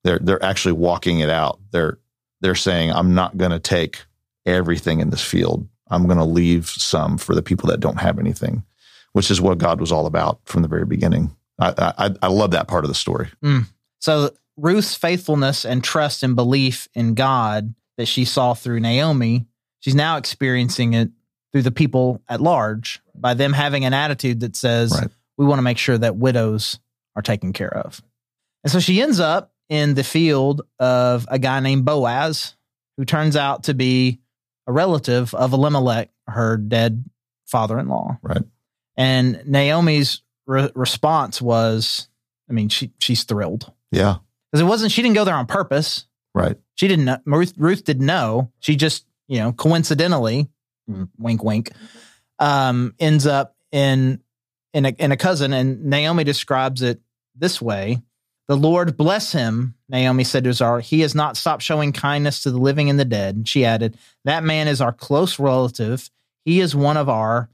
They're 0.04 0.18
they're 0.18 0.42
actually 0.42 0.72
walking 0.72 1.20
it 1.20 1.28
out. 1.28 1.60
They're 1.72 1.98
they're 2.40 2.54
saying, 2.54 2.92
I'm 2.92 3.14
not 3.14 3.36
going 3.36 3.50
to 3.50 3.58
take 3.58 4.04
everything 4.48 5.00
in 5.00 5.10
this 5.10 5.24
field. 5.24 5.68
I'm 5.90 6.06
going 6.06 6.18
to 6.18 6.24
leave 6.24 6.68
some 6.68 7.18
for 7.18 7.34
the 7.34 7.42
people 7.42 7.68
that 7.70 7.80
don't 7.80 8.00
have 8.00 8.18
anything, 8.18 8.62
which 9.12 9.30
is 9.30 9.40
what 9.40 9.58
God 9.58 9.80
was 9.80 9.92
all 9.92 10.06
about 10.06 10.40
from 10.44 10.62
the 10.62 10.68
very 10.68 10.84
beginning. 10.84 11.34
I 11.58 11.92
I, 11.98 12.10
I 12.22 12.28
love 12.28 12.50
that 12.52 12.68
part 12.68 12.84
of 12.84 12.88
the 12.88 12.94
story. 12.94 13.28
Mm. 13.42 13.64
So 14.00 14.30
Ruth's 14.56 14.94
faithfulness 14.94 15.64
and 15.64 15.82
trust 15.82 16.22
and 16.22 16.36
belief 16.36 16.88
in 16.94 17.14
God 17.14 17.74
that 17.96 18.06
she 18.06 18.24
saw 18.24 18.54
through 18.54 18.80
Naomi, 18.80 19.46
she's 19.80 19.94
now 19.94 20.16
experiencing 20.16 20.94
it 20.94 21.10
through 21.52 21.62
the 21.62 21.70
people 21.70 22.22
at 22.28 22.40
large 22.40 23.00
by 23.14 23.34
them 23.34 23.52
having 23.52 23.84
an 23.84 23.94
attitude 23.94 24.40
that 24.40 24.56
says, 24.56 24.92
Right. 24.92 25.10
we 25.36 25.46
want 25.46 25.58
to 25.58 25.62
make 25.62 25.78
sure 25.78 25.98
that 25.98 26.16
widows 26.16 26.78
are 27.16 27.22
taken 27.22 27.52
care 27.52 27.74
of. 27.74 28.02
And 28.62 28.70
so 28.70 28.80
she 28.80 29.00
ends 29.00 29.20
up 29.20 29.52
in 29.68 29.94
the 29.94 30.04
field 30.04 30.62
of 30.78 31.26
a 31.30 31.38
guy 31.38 31.60
named 31.60 31.84
Boaz, 31.84 32.56
who 32.96 33.04
turns 33.04 33.36
out 33.36 33.64
to 33.64 33.74
be 33.74 34.20
a 34.68 34.72
relative 34.72 35.34
of 35.34 35.52
Elimelech, 35.52 36.10
her 36.28 36.56
dead 36.56 37.04
father 37.46 37.78
in 37.80 37.88
law. 37.88 38.18
Right. 38.22 38.42
And 38.96 39.42
Naomi's 39.46 40.22
re- 40.46 40.70
response 40.76 41.42
was, 41.42 42.08
I 42.48 42.52
mean, 42.52 42.68
she 42.68 42.92
she's 43.00 43.24
thrilled 43.24 43.72
Yeah. 43.90 44.18
because 44.52 44.60
it 44.60 44.68
wasn't. 44.68 44.92
She 44.92 45.02
didn't 45.02 45.16
go 45.16 45.24
there 45.24 45.34
on 45.34 45.46
purpose. 45.46 46.06
Right. 46.34 46.56
She 46.74 46.86
didn't 46.86 47.06
know. 47.06 47.18
Ruth, 47.24 47.54
Ruth 47.56 47.82
didn't 47.84 48.06
know. 48.06 48.52
She 48.60 48.76
just, 48.76 49.06
you 49.26 49.38
know, 49.38 49.52
coincidentally, 49.52 50.48
wink, 51.18 51.42
wink, 51.42 51.72
um, 52.38 52.94
ends 53.00 53.26
up 53.26 53.56
in 53.72 54.20
in 54.74 54.84
a, 54.84 54.90
in 54.90 55.10
a 55.12 55.16
cousin. 55.16 55.52
And 55.52 55.86
Naomi 55.86 56.24
describes 56.24 56.82
it 56.82 57.00
this 57.34 57.60
way: 57.60 58.02
"The 58.48 58.56
Lord 58.56 58.96
bless 58.96 59.32
him." 59.32 59.74
Naomi 59.88 60.24
said 60.24 60.44
to 60.44 60.52
Zara, 60.52 60.82
"He 60.82 61.00
has 61.00 61.14
not 61.14 61.36
stopped 61.36 61.62
showing 61.62 61.92
kindness 61.92 62.42
to 62.42 62.50
the 62.50 62.58
living 62.58 62.90
and 62.90 62.98
the 62.98 63.04
dead." 63.04 63.36
And 63.36 63.48
she 63.48 63.64
added, 63.64 63.96
"That 64.24 64.42
man 64.42 64.68
is 64.68 64.80
our 64.80 64.92
close 64.92 65.38
relative. 65.38 66.10
He 66.44 66.60
is 66.60 66.74
one 66.74 66.96
of 66.96 67.08
our 67.08 67.48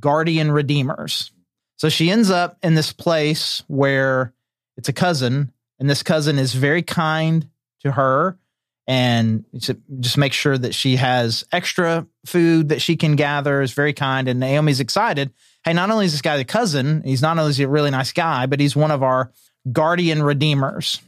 guardian 0.00 0.50
redeemers." 0.52 1.30
So 1.76 1.88
she 1.88 2.10
ends 2.10 2.30
up 2.30 2.58
in 2.62 2.74
this 2.74 2.92
place 2.92 3.62
where 3.66 4.32
it's 4.76 4.88
a 4.88 4.94
cousin, 4.94 5.52
and 5.78 5.90
this 5.90 6.02
cousin 6.02 6.38
is 6.38 6.54
very 6.54 6.82
kind 6.82 7.48
to 7.80 7.92
her 7.92 8.38
and 8.86 9.44
to 9.62 9.76
just 9.98 10.16
make 10.16 10.32
sure 10.32 10.56
that 10.56 10.74
she 10.74 10.96
has 10.96 11.44
extra 11.50 12.06
food 12.24 12.68
that 12.68 12.80
she 12.80 12.96
can 12.96 13.16
gather 13.16 13.60
is 13.60 13.72
very 13.72 13.92
kind. 13.92 14.28
And 14.28 14.38
Naomi's 14.38 14.80
excited. 14.80 15.32
Hey, 15.64 15.72
not 15.72 15.90
only 15.90 16.06
is 16.06 16.12
this 16.12 16.22
guy 16.22 16.36
the 16.36 16.44
cousin, 16.44 17.02
he's 17.04 17.20
not 17.20 17.36
only 17.36 17.50
is 17.50 17.56
he 17.56 17.64
a 17.64 17.68
really 17.68 17.90
nice 17.90 18.12
guy, 18.12 18.46
but 18.46 18.60
he's 18.60 18.76
one 18.76 18.92
of 18.92 19.02
our 19.02 19.32
guardian 19.70 20.22
redeemers. 20.22 21.00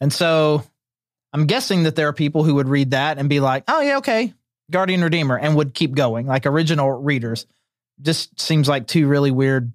And 0.00 0.12
so 0.12 0.64
I'm 1.32 1.46
guessing 1.46 1.84
that 1.84 1.96
there 1.96 2.08
are 2.08 2.12
people 2.12 2.44
who 2.44 2.56
would 2.56 2.68
read 2.68 2.92
that 2.92 3.18
and 3.18 3.28
be 3.28 3.40
like, 3.40 3.64
oh, 3.68 3.80
yeah, 3.80 3.98
okay, 3.98 4.32
guardian 4.70 5.02
redeemer, 5.02 5.38
and 5.38 5.56
would 5.56 5.74
keep 5.74 5.94
going, 5.94 6.26
like 6.26 6.46
original 6.46 6.90
readers. 6.90 7.46
Just 8.00 8.40
seems 8.40 8.68
like 8.68 8.86
two 8.86 9.08
really 9.08 9.30
weird 9.30 9.72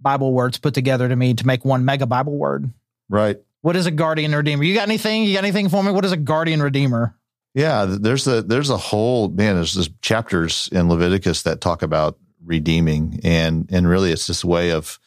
Bible 0.00 0.32
words 0.32 0.58
put 0.58 0.74
together 0.74 1.08
to 1.08 1.16
me 1.16 1.34
to 1.34 1.46
make 1.46 1.64
one 1.64 1.84
mega 1.84 2.06
Bible 2.06 2.36
word. 2.36 2.70
Right. 3.08 3.38
What 3.62 3.76
is 3.76 3.86
a 3.86 3.90
guardian 3.90 4.34
redeemer? 4.34 4.62
You 4.62 4.74
got 4.74 4.88
anything? 4.88 5.24
You 5.24 5.34
got 5.34 5.44
anything 5.44 5.68
for 5.68 5.82
me? 5.82 5.90
What 5.90 6.04
is 6.04 6.12
a 6.12 6.16
guardian 6.16 6.62
redeemer? 6.62 7.16
Yeah, 7.54 7.86
there's 7.86 8.26
a 8.26 8.42
there's 8.42 8.70
a 8.70 8.76
whole 8.76 9.28
man. 9.28 9.54
There's 9.54 9.74
this 9.74 9.88
chapters 10.02 10.68
in 10.72 10.88
Leviticus 10.88 11.42
that 11.42 11.60
talk 11.60 11.82
about 11.82 12.18
redeeming, 12.44 13.20
and 13.22 13.68
and 13.72 13.88
really 13.88 14.10
it's 14.10 14.26
this 14.26 14.44
way 14.44 14.72
of 14.72 14.98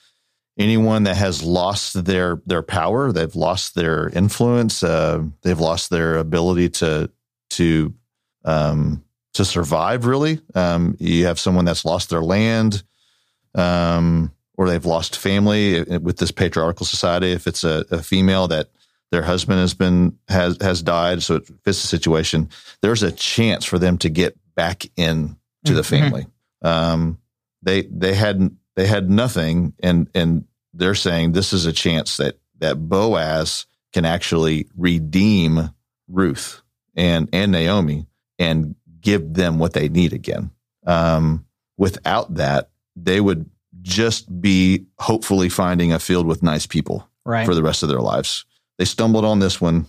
anyone 0.57 1.03
that 1.03 1.17
has 1.17 1.43
lost 1.43 2.05
their 2.05 2.41
their 2.45 2.63
power, 2.63 3.11
they've 3.11 3.35
lost 3.35 3.75
their 3.75 4.09
influence, 4.09 4.83
uh, 4.83 5.23
they've 5.43 5.59
lost 5.59 5.89
their 5.89 6.17
ability 6.17 6.69
to 6.69 7.09
to 7.51 7.93
um, 8.45 9.03
to 9.33 9.45
survive. 9.45 10.05
Really, 10.05 10.41
um, 10.55 10.95
you 10.99 11.25
have 11.25 11.39
someone 11.39 11.65
that's 11.65 11.85
lost 11.85 12.09
their 12.09 12.23
land, 12.23 12.83
um, 13.55 14.31
or 14.57 14.67
they've 14.67 14.85
lost 14.85 15.17
family 15.17 15.83
with 15.99 16.17
this 16.17 16.31
patriarchal 16.31 16.85
society. 16.85 17.31
If 17.31 17.47
it's 17.47 17.63
a, 17.63 17.85
a 17.91 18.01
female 18.01 18.47
that 18.49 18.69
their 19.11 19.21
husband 19.23 19.59
has 19.59 19.73
been 19.73 20.17
has 20.27 20.57
has 20.61 20.81
died, 20.81 21.23
so 21.23 21.35
it 21.35 21.47
fits 21.47 21.81
the 21.81 21.87
situation. 21.87 22.49
There's 22.81 23.03
a 23.03 23.11
chance 23.11 23.65
for 23.65 23.79
them 23.79 23.97
to 23.99 24.09
get 24.09 24.37
back 24.55 24.85
in 24.95 25.37
to 25.65 25.73
the 25.73 25.81
Mhm. 25.81 25.85
family. 25.85 26.25
Um, 26.61 27.19
they 27.61 27.83
they 27.83 28.15
had 28.15 28.55
they 28.77 28.87
had 28.87 29.09
nothing, 29.09 29.73
and 29.83 30.07
and 30.15 30.45
they're 30.73 30.95
saying 30.95 31.33
this 31.33 31.51
is 31.51 31.65
a 31.65 31.73
chance 31.73 32.15
that 32.17 32.39
that 32.59 32.87
Boaz 32.87 33.65
can 33.91 34.05
actually 34.05 34.67
redeem 34.77 35.71
Ruth 36.07 36.61
and 36.95 37.27
and 37.33 37.51
Naomi 37.51 38.07
and 38.39 38.75
give 39.01 39.33
them 39.33 39.59
what 39.59 39.73
they 39.73 39.89
need 39.89 40.13
again. 40.13 40.51
Um, 40.85 41.45
without 41.77 42.35
that, 42.35 42.69
they 42.95 43.19
would 43.19 43.49
just 43.81 44.41
be 44.41 44.85
hopefully 44.99 45.49
finding 45.49 45.91
a 45.91 45.99
field 45.99 46.27
with 46.27 46.43
nice 46.43 46.65
people 46.65 47.07
Right. 47.25 47.45
for 47.45 47.55
the 47.55 47.63
rest 47.63 47.83
of 47.83 47.89
their 47.89 47.99
lives. 48.01 48.45
They 48.77 48.85
stumbled 48.85 49.25
on 49.25 49.39
this 49.39 49.59
one. 49.59 49.87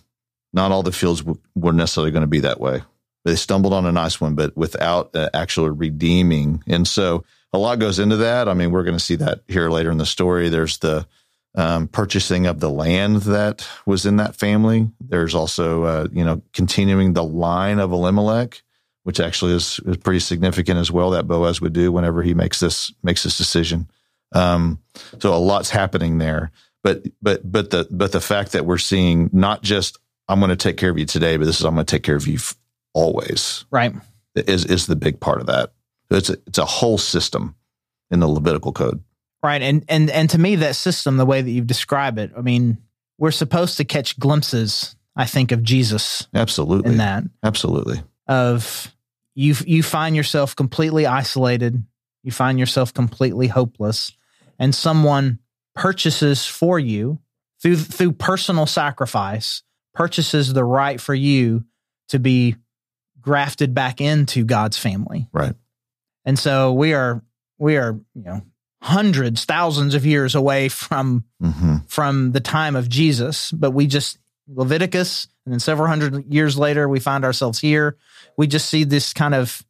Not 0.52 0.72
all 0.72 0.82
the 0.82 0.92
fields 0.92 1.20
w- 1.20 1.40
were 1.54 1.72
necessarily 1.72 2.10
going 2.10 2.22
to 2.22 2.26
be 2.26 2.40
that 2.40 2.58
way. 2.60 2.82
They 3.24 3.36
stumbled 3.36 3.72
on 3.74 3.84
a 3.86 3.92
nice 3.92 4.20
one, 4.20 4.34
but 4.34 4.56
without 4.56 5.14
uh, 5.14 5.28
actual 5.34 5.68
redeeming. 5.70 6.62
And 6.66 6.86
so 6.88 7.24
a 7.52 7.58
lot 7.58 7.78
goes 7.78 7.98
into 7.98 8.16
that. 8.16 8.48
I 8.48 8.54
mean, 8.54 8.70
we're 8.70 8.84
going 8.84 8.96
to 8.96 9.04
see 9.04 9.16
that 9.16 9.40
here 9.48 9.70
later 9.70 9.90
in 9.90 9.98
the 9.98 10.06
story. 10.06 10.48
There's 10.48 10.78
the 10.78 11.06
um, 11.54 11.88
purchasing 11.88 12.46
of 12.46 12.60
the 12.60 12.70
land 12.70 13.22
that 13.22 13.66
was 13.86 14.06
in 14.06 14.16
that 14.16 14.36
family. 14.36 14.90
There's 15.00 15.34
also, 15.34 15.84
uh, 15.84 16.08
you 16.12 16.24
know, 16.24 16.42
continuing 16.52 17.14
the 17.14 17.24
line 17.24 17.78
of 17.78 17.92
Elimelech, 17.92 18.62
which 19.04 19.18
actually 19.18 19.54
is, 19.54 19.80
is 19.86 19.96
pretty 19.96 20.20
significant 20.20 20.78
as 20.78 20.90
well. 20.90 21.10
That 21.10 21.26
Boaz 21.26 21.60
would 21.60 21.72
do 21.72 21.90
whenever 21.90 22.22
he 22.22 22.34
makes 22.34 22.60
this 22.60 22.92
makes 23.02 23.22
this 23.22 23.38
decision. 23.38 23.90
Um, 24.32 24.80
so 25.20 25.34
a 25.34 25.36
lot's 25.36 25.70
happening 25.70 26.18
there 26.18 26.52
but 26.82 27.02
but 27.20 27.50
but 27.50 27.70
the 27.70 27.86
but 27.90 28.12
the 28.12 28.20
fact 28.20 28.52
that 28.52 28.64
we're 28.64 28.78
seeing 28.78 29.30
not 29.32 29.62
just 29.62 29.98
I'm 30.28 30.40
going 30.40 30.50
to 30.50 30.56
take 30.56 30.76
care 30.76 30.90
of 30.90 30.98
you 30.98 31.06
today, 31.06 31.36
but 31.36 31.46
this 31.46 31.58
is 31.58 31.64
I'm 31.64 31.74
going 31.74 31.86
to 31.86 31.90
take 31.90 32.02
care 32.02 32.16
of 32.16 32.26
you 32.26 32.38
always 32.94 33.64
right. 33.70 33.94
is 34.34 34.64
is 34.64 34.86
the 34.86 34.96
big 34.96 35.20
part 35.20 35.40
of 35.40 35.46
that. 35.46 35.72
It's 36.10 36.30
a, 36.30 36.36
it's 36.46 36.58
a 36.58 36.64
whole 36.64 36.98
system 36.98 37.54
in 38.10 38.20
the 38.20 38.28
Levitical 38.28 38.72
code. 38.72 39.02
Right. 39.42 39.62
And 39.62 39.84
and 39.88 40.10
and 40.10 40.28
to 40.30 40.38
me 40.38 40.56
that 40.56 40.74
system, 40.74 41.16
the 41.16 41.26
way 41.26 41.42
that 41.42 41.50
you've 41.50 41.66
described 41.66 42.18
it, 42.18 42.32
I 42.36 42.40
mean, 42.40 42.78
we're 43.18 43.30
supposed 43.30 43.76
to 43.76 43.84
catch 43.84 44.18
glimpses, 44.18 44.96
I 45.14 45.26
think, 45.26 45.52
of 45.52 45.62
Jesus 45.62 46.26
Absolutely, 46.34 46.92
in 46.92 46.98
that. 46.98 47.24
absolutely, 47.42 48.02
Of 48.26 48.94
you 49.34 49.54
you 49.66 49.82
find 49.82 50.16
yourself 50.16 50.56
completely 50.56 51.06
isolated, 51.06 51.84
you 52.24 52.32
find 52.32 52.58
yourself 52.58 52.92
completely 52.92 53.46
hopeless, 53.46 54.12
and 54.58 54.74
someone 54.74 55.38
purchases 55.74 56.44
for 56.46 56.80
you 56.80 57.20
through 57.62 57.76
through 57.76 58.12
personal 58.12 58.66
sacrifice, 58.66 59.62
purchases 59.94 60.52
the 60.52 60.64
right 60.64 61.00
for 61.00 61.14
you 61.14 61.64
to 62.08 62.18
be 62.18 62.56
grafted 63.20 63.74
back 63.74 64.00
into 64.00 64.44
God's 64.44 64.78
family. 64.78 65.28
right. 65.32 65.54
And 66.28 66.38
so 66.38 66.74
we 66.74 66.92
are 66.92 67.22
we 67.56 67.78
are, 67.78 67.98
you 68.14 68.22
know, 68.22 68.42
hundreds, 68.82 69.46
thousands 69.46 69.94
of 69.94 70.04
years 70.04 70.34
away 70.34 70.68
from 70.68 71.24
hmm 71.40 71.76
from 71.86 72.32
the 72.32 72.40
time 72.40 72.76
of 72.76 72.90
Jesus, 72.90 73.50
but 73.50 73.70
we 73.70 73.86
just 73.86 74.18
Leviticus 74.46 75.28
and 75.46 75.54
then 75.54 75.58
several 75.58 75.88
hundred 75.88 76.30
years 76.30 76.58
later 76.58 76.86
we 76.86 77.00
find 77.00 77.24
ourselves 77.24 77.58
here. 77.58 77.96
We 78.36 78.46
just 78.46 78.68
see 78.68 78.84
this 78.84 79.14
kind 79.14 79.34
of 79.34 79.64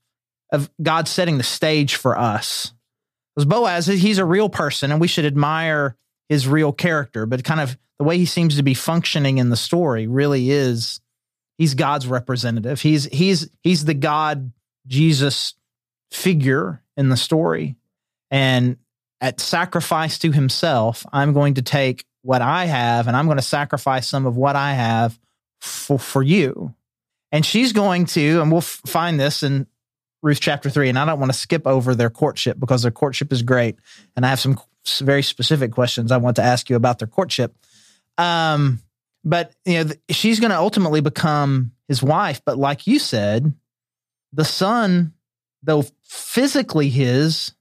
of 0.52 0.68
God 0.82 1.06
setting 1.06 1.38
the 1.38 1.44
stage 1.44 1.94
for 1.94 2.18
us. 2.18 2.72
Because 3.36 3.46
Boaz, 3.46 3.86
he's 3.86 4.18
a 4.18 4.24
real 4.24 4.48
person 4.48 4.90
and 4.90 5.00
we 5.00 5.06
should 5.06 5.26
admire 5.26 5.96
his 6.28 6.48
real 6.48 6.72
character, 6.72 7.24
but 7.24 7.44
kind 7.44 7.60
of 7.60 7.78
the 7.98 8.04
way 8.04 8.18
he 8.18 8.26
seems 8.26 8.56
to 8.56 8.64
be 8.64 8.74
functioning 8.74 9.38
in 9.38 9.50
the 9.50 9.56
story 9.56 10.08
really 10.08 10.50
is 10.50 11.00
he's 11.56 11.74
God's 11.74 12.08
representative. 12.08 12.80
He's 12.80 13.04
he's 13.04 13.48
he's 13.62 13.84
the 13.84 13.94
God 13.94 14.50
Jesus 14.88 15.54
figure 16.10 16.82
in 16.96 17.08
the 17.08 17.16
story. 17.16 17.76
And 18.30 18.76
at 19.20 19.40
sacrifice 19.40 20.18
to 20.20 20.32
himself, 20.32 21.04
I'm 21.12 21.32
going 21.32 21.54
to 21.54 21.62
take 21.62 22.04
what 22.22 22.42
I 22.42 22.66
have 22.66 23.08
and 23.08 23.16
I'm 23.16 23.26
going 23.26 23.38
to 23.38 23.42
sacrifice 23.42 24.08
some 24.08 24.26
of 24.26 24.36
what 24.36 24.56
I 24.56 24.74
have 24.74 25.18
for, 25.60 25.98
for 25.98 26.22
you. 26.22 26.74
And 27.32 27.44
she's 27.44 27.72
going 27.72 28.06
to, 28.06 28.40
and 28.40 28.50
we'll 28.50 28.58
f- 28.58 28.80
find 28.86 29.18
this 29.18 29.42
in 29.42 29.66
Ruth 30.22 30.40
chapter 30.40 30.70
three. 30.70 30.88
And 30.88 30.98
I 30.98 31.04
don't 31.04 31.20
want 31.20 31.32
to 31.32 31.38
skip 31.38 31.66
over 31.66 31.94
their 31.94 32.10
courtship 32.10 32.58
because 32.58 32.82
their 32.82 32.90
courtship 32.90 33.32
is 33.32 33.42
great. 33.42 33.76
And 34.16 34.24
I 34.24 34.30
have 34.30 34.40
some 34.40 34.58
very 35.00 35.22
specific 35.22 35.72
questions 35.72 36.10
I 36.10 36.16
want 36.16 36.36
to 36.36 36.42
ask 36.42 36.70
you 36.70 36.76
about 36.76 36.98
their 36.98 37.08
courtship. 37.08 37.54
Um, 38.16 38.80
but 39.24 39.52
you 39.64 39.84
know, 39.84 39.90
she's 40.10 40.40
going 40.40 40.50
to 40.50 40.58
ultimately 40.58 41.00
become 41.00 41.72
his 41.86 42.02
wife. 42.02 42.40
But 42.44 42.58
like 42.58 42.86
you 42.86 42.98
said, 42.98 43.52
the 44.32 44.44
son, 44.44 45.12
though 45.62 45.84
physically 46.04 46.88
his, 46.88 47.52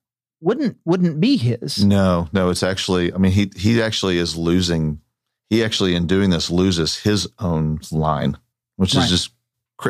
wouldn't 0.41 0.77
wouldn't 0.85 1.19
be 1.19 1.37
his. 1.37 1.83
No, 1.83 2.27
no, 2.31 2.49
it's 2.49 2.63
actually. 2.63 3.13
I 3.13 3.17
mean, 3.17 3.31
he 3.31 3.51
he 3.55 3.81
actually 3.81 4.17
is 4.17 4.35
losing. 4.37 5.01
He 5.49 5.63
actually, 5.63 5.95
in 5.95 6.07
doing 6.07 6.29
this, 6.29 6.51
loses 6.51 6.97
his 6.97 7.27
own 7.39 7.79
line, 7.91 8.37
which 8.75 8.93
Right. 8.95 9.03
is 9.05 9.09
just. 9.09 9.31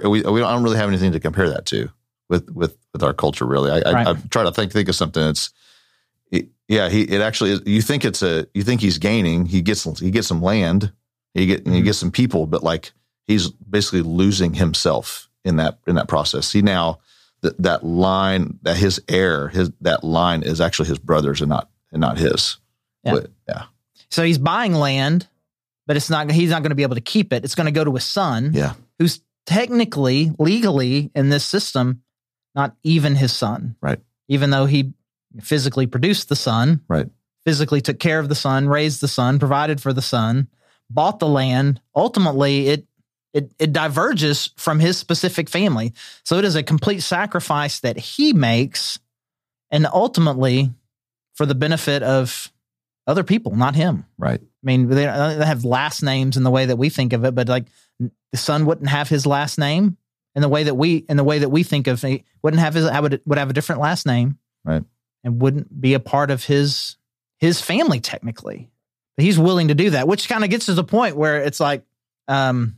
We 0.04 0.22
we 0.22 0.40
don't 0.42 0.64
really 0.64 0.78
have 0.78 0.90
anything 0.90 1.14
to 1.14 1.20
compare 1.20 1.50
that 1.50 1.66
to 1.68 1.90
with 2.30 2.50
with 2.52 2.78
with 2.94 3.04
our 3.04 3.14
culture. 3.14 3.46
Really, 3.46 3.72
I, 3.72 3.92
Right. 3.92 4.08
I, 4.08 4.12
I 4.12 4.14
try 4.30 4.44
to 4.44 4.52
think 4.52 4.72
think 4.72 4.90
of 4.90 4.96
something 4.96 5.24
that's. 5.24 5.52
It, 6.32 6.50
yeah, 6.68 6.90
he 6.90 7.04
it 7.04 7.22
actually 7.22 7.52
is. 7.52 7.62
You 7.66 7.82
think 7.82 8.04
it's 8.06 8.22
a 8.22 8.48
you 8.54 8.64
think 8.64 8.82
he's 8.82 8.98
gaining. 8.98 9.46
He 9.46 9.62
gets 9.62 9.84
he 10.00 10.12
gets 10.12 10.28
some 10.28 10.42
land. 10.42 10.92
He 11.34 11.46
get 11.46 11.66
he 11.68 11.82
Mhm. 11.82 11.84
gets 11.86 11.98
some 11.98 12.12
people, 12.12 12.46
but 12.48 12.64
like 12.64 12.92
he's 13.28 13.50
basically 13.50 14.02
losing 14.02 14.54
himself 14.54 15.30
in 15.46 15.56
that 15.58 15.80
in 15.88 15.96
that 15.96 16.08
process. 16.10 16.52
He 16.52 16.62
now 16.62 17.00
that 17.42 17.62
that 17.62 17.84
line 17.86 18.60
that 18.64 18.78
his 18.78 19.00
heir 19.08 19.48
his 19.50 19.72
that 19.82 20.04
line 20.04 20.44
is 20.44 20.60
actually 20.62 20.90
his 20.90 21.00
brother's 21.00 21.42
and 21.42 21.50
not 21.50 21.70
and 21.92 22.02
not 22.02 22.18
his. 22.18 22.58
Yeah. 23.04 23.12
But, 23.14 23.28
yeah. 23.48 23.64
So 24.10 24.24
he's 24.24 24.38
buying 24.38 24.74
land, 24.74 25.28
but 25.86 25.96
it's 25.98 26.10
not 26.10 26.32
he's 26.32 26.50
not 26.50 26.62
going 26.64 26.72
to 26.72 26.76
be 26.76 26.84
able 26.84 26.96
to 26.96 27.02
keep 27.02 27.32
it. 27.34 27.44
It's 27.44 27.56
going 27.56 27.66
to 27.66 27.72
go 27.72 27.84
to 27.84 27.94
his 27.94 28.04
son, 28.06 28.52
Yeah. 28.54 28.74
who's 29.00 29.22
technically, 29.46 30.32
legally 30.40 31.12
in 31.16 31.30
this 31.30 31.46
system, 31.46 32.02
not 32.56 32.76
even 32.84 33.16
his 33.16 33.32
son. 33.34 33.76
Right. 33.82 34.00
Even 34.28 34.50
though 34.50 34.66
he 34.66 34.94
physically 35.42 35.88
produced 35.88 36.28
the 36.30 36.36
son, 36.36 36.82
Right. 36.88 37.08
physically 37.46 37.82
took 37.82 38.00
care 38.00 38.20
of 38.20 38.28
the 38.30 38.36
son, 38.36 38.68
raised 38.68 39.00
the 39.02 39.08
son, 39.08 39.40
provided 39.40 39.80
for 39.82 39.94
the 39.94 40.02
son, 40.02 40.48
bought 40.90 41.20
the 41.20 41.28
land. 41.28 41.80
Ultimately, 41.96 42.68
it 42.68 42.87
it 43.38 43.52
it 43.60 43.74
diverges 43.74 44.50
from 44.58 44.80
his 44.80 44.98
specific 44.98 45.50
family. 45.50 45.94
So 46.24 46.38
it 46.38 46.46
is 46.46 46.56
a 46.56 46.64
complete 46.64 47.02
sacrifice 47.02 47.80
that 47.82 47.98
he 47.98 48.34
makes 48.34 49.00
and 49.72 49.86
ultimately 49.86 50.72
for 51.36 51.46
the 51.46 51.56
benefit 51.56 52.04
of 52.04 52.52
other 53.06 53.24
people, 53.24 53.56
not 53.56 53.76
him. 53.76 54.06
Right. 54.18 54.42
I 54.42 54.64
mean, 54.64 54.90
they, 54.90 55.06
they 55.06 55.46
have 55.46 55.64
last 55.64 56.02
names 56.04 56.36
in 56.36 56.44
the 56.44 56.52
way 56.52 56.66
that 56.66 56.78
we 56.78 56.90
think 56.90 57.14
of 57.14 57.24
it, 57.24 57.36
but 57.36 57.48
like 57.48 57.66
the 58.00 58.38
son 58.38 58.66
wouldn't 58.66 58.90
have 58.90 59.08
his 59.08 59.26
last 59.26 59.58
name 59.58 59.98
in 60.36 60.42
the 60.42 60.50
way 60.50 60.64
that 60.64 60.76
we 60.76 60.98
in 61.10 61.18
the 61.18 61.24
way 61.24 61.40
that 61.40 61.50
we 61.50 61.64
think 61.64 61.88
of 61.88 62.02
he 62.02 62.24
wouldn't 62.44 62.62
have 62.62 62.74
his 62.74 62.86
I 62.86 63.00
would 63.00 63.22
would 63.26 63.38
have 63.38 63.50
a 63.50 63.54
different 63.54 63.82
last 63.82 64.06
name, 64.06 64.38
Right. 64.66 64.84
And 65.24 65.42
wouldn't 65.42 65.80
be 65.80 65.94
a 65.94 66.00
part 66.00 66.32
of 66.32 66.44
his 66.44 66.98
his 67.40 67.62
family 67.62 68.00
technically. 68.00 68.70
But 69.16 69.26
he's 69.26 69.40
willing 69.40 69.70
to 69.70 69.76
do 69.76 69.92
that, 69.92 70.08
which 70.08 70.30
kind 70.30 70.44
of 70.44 70.50
gets 70.50 70.68
to 70.68 70.74
the 70.74 70.84
point 70.84 71.16
where 71.16 71.42
it's 71.42 71.60
like 71.60 71.84
um 72.28 72.76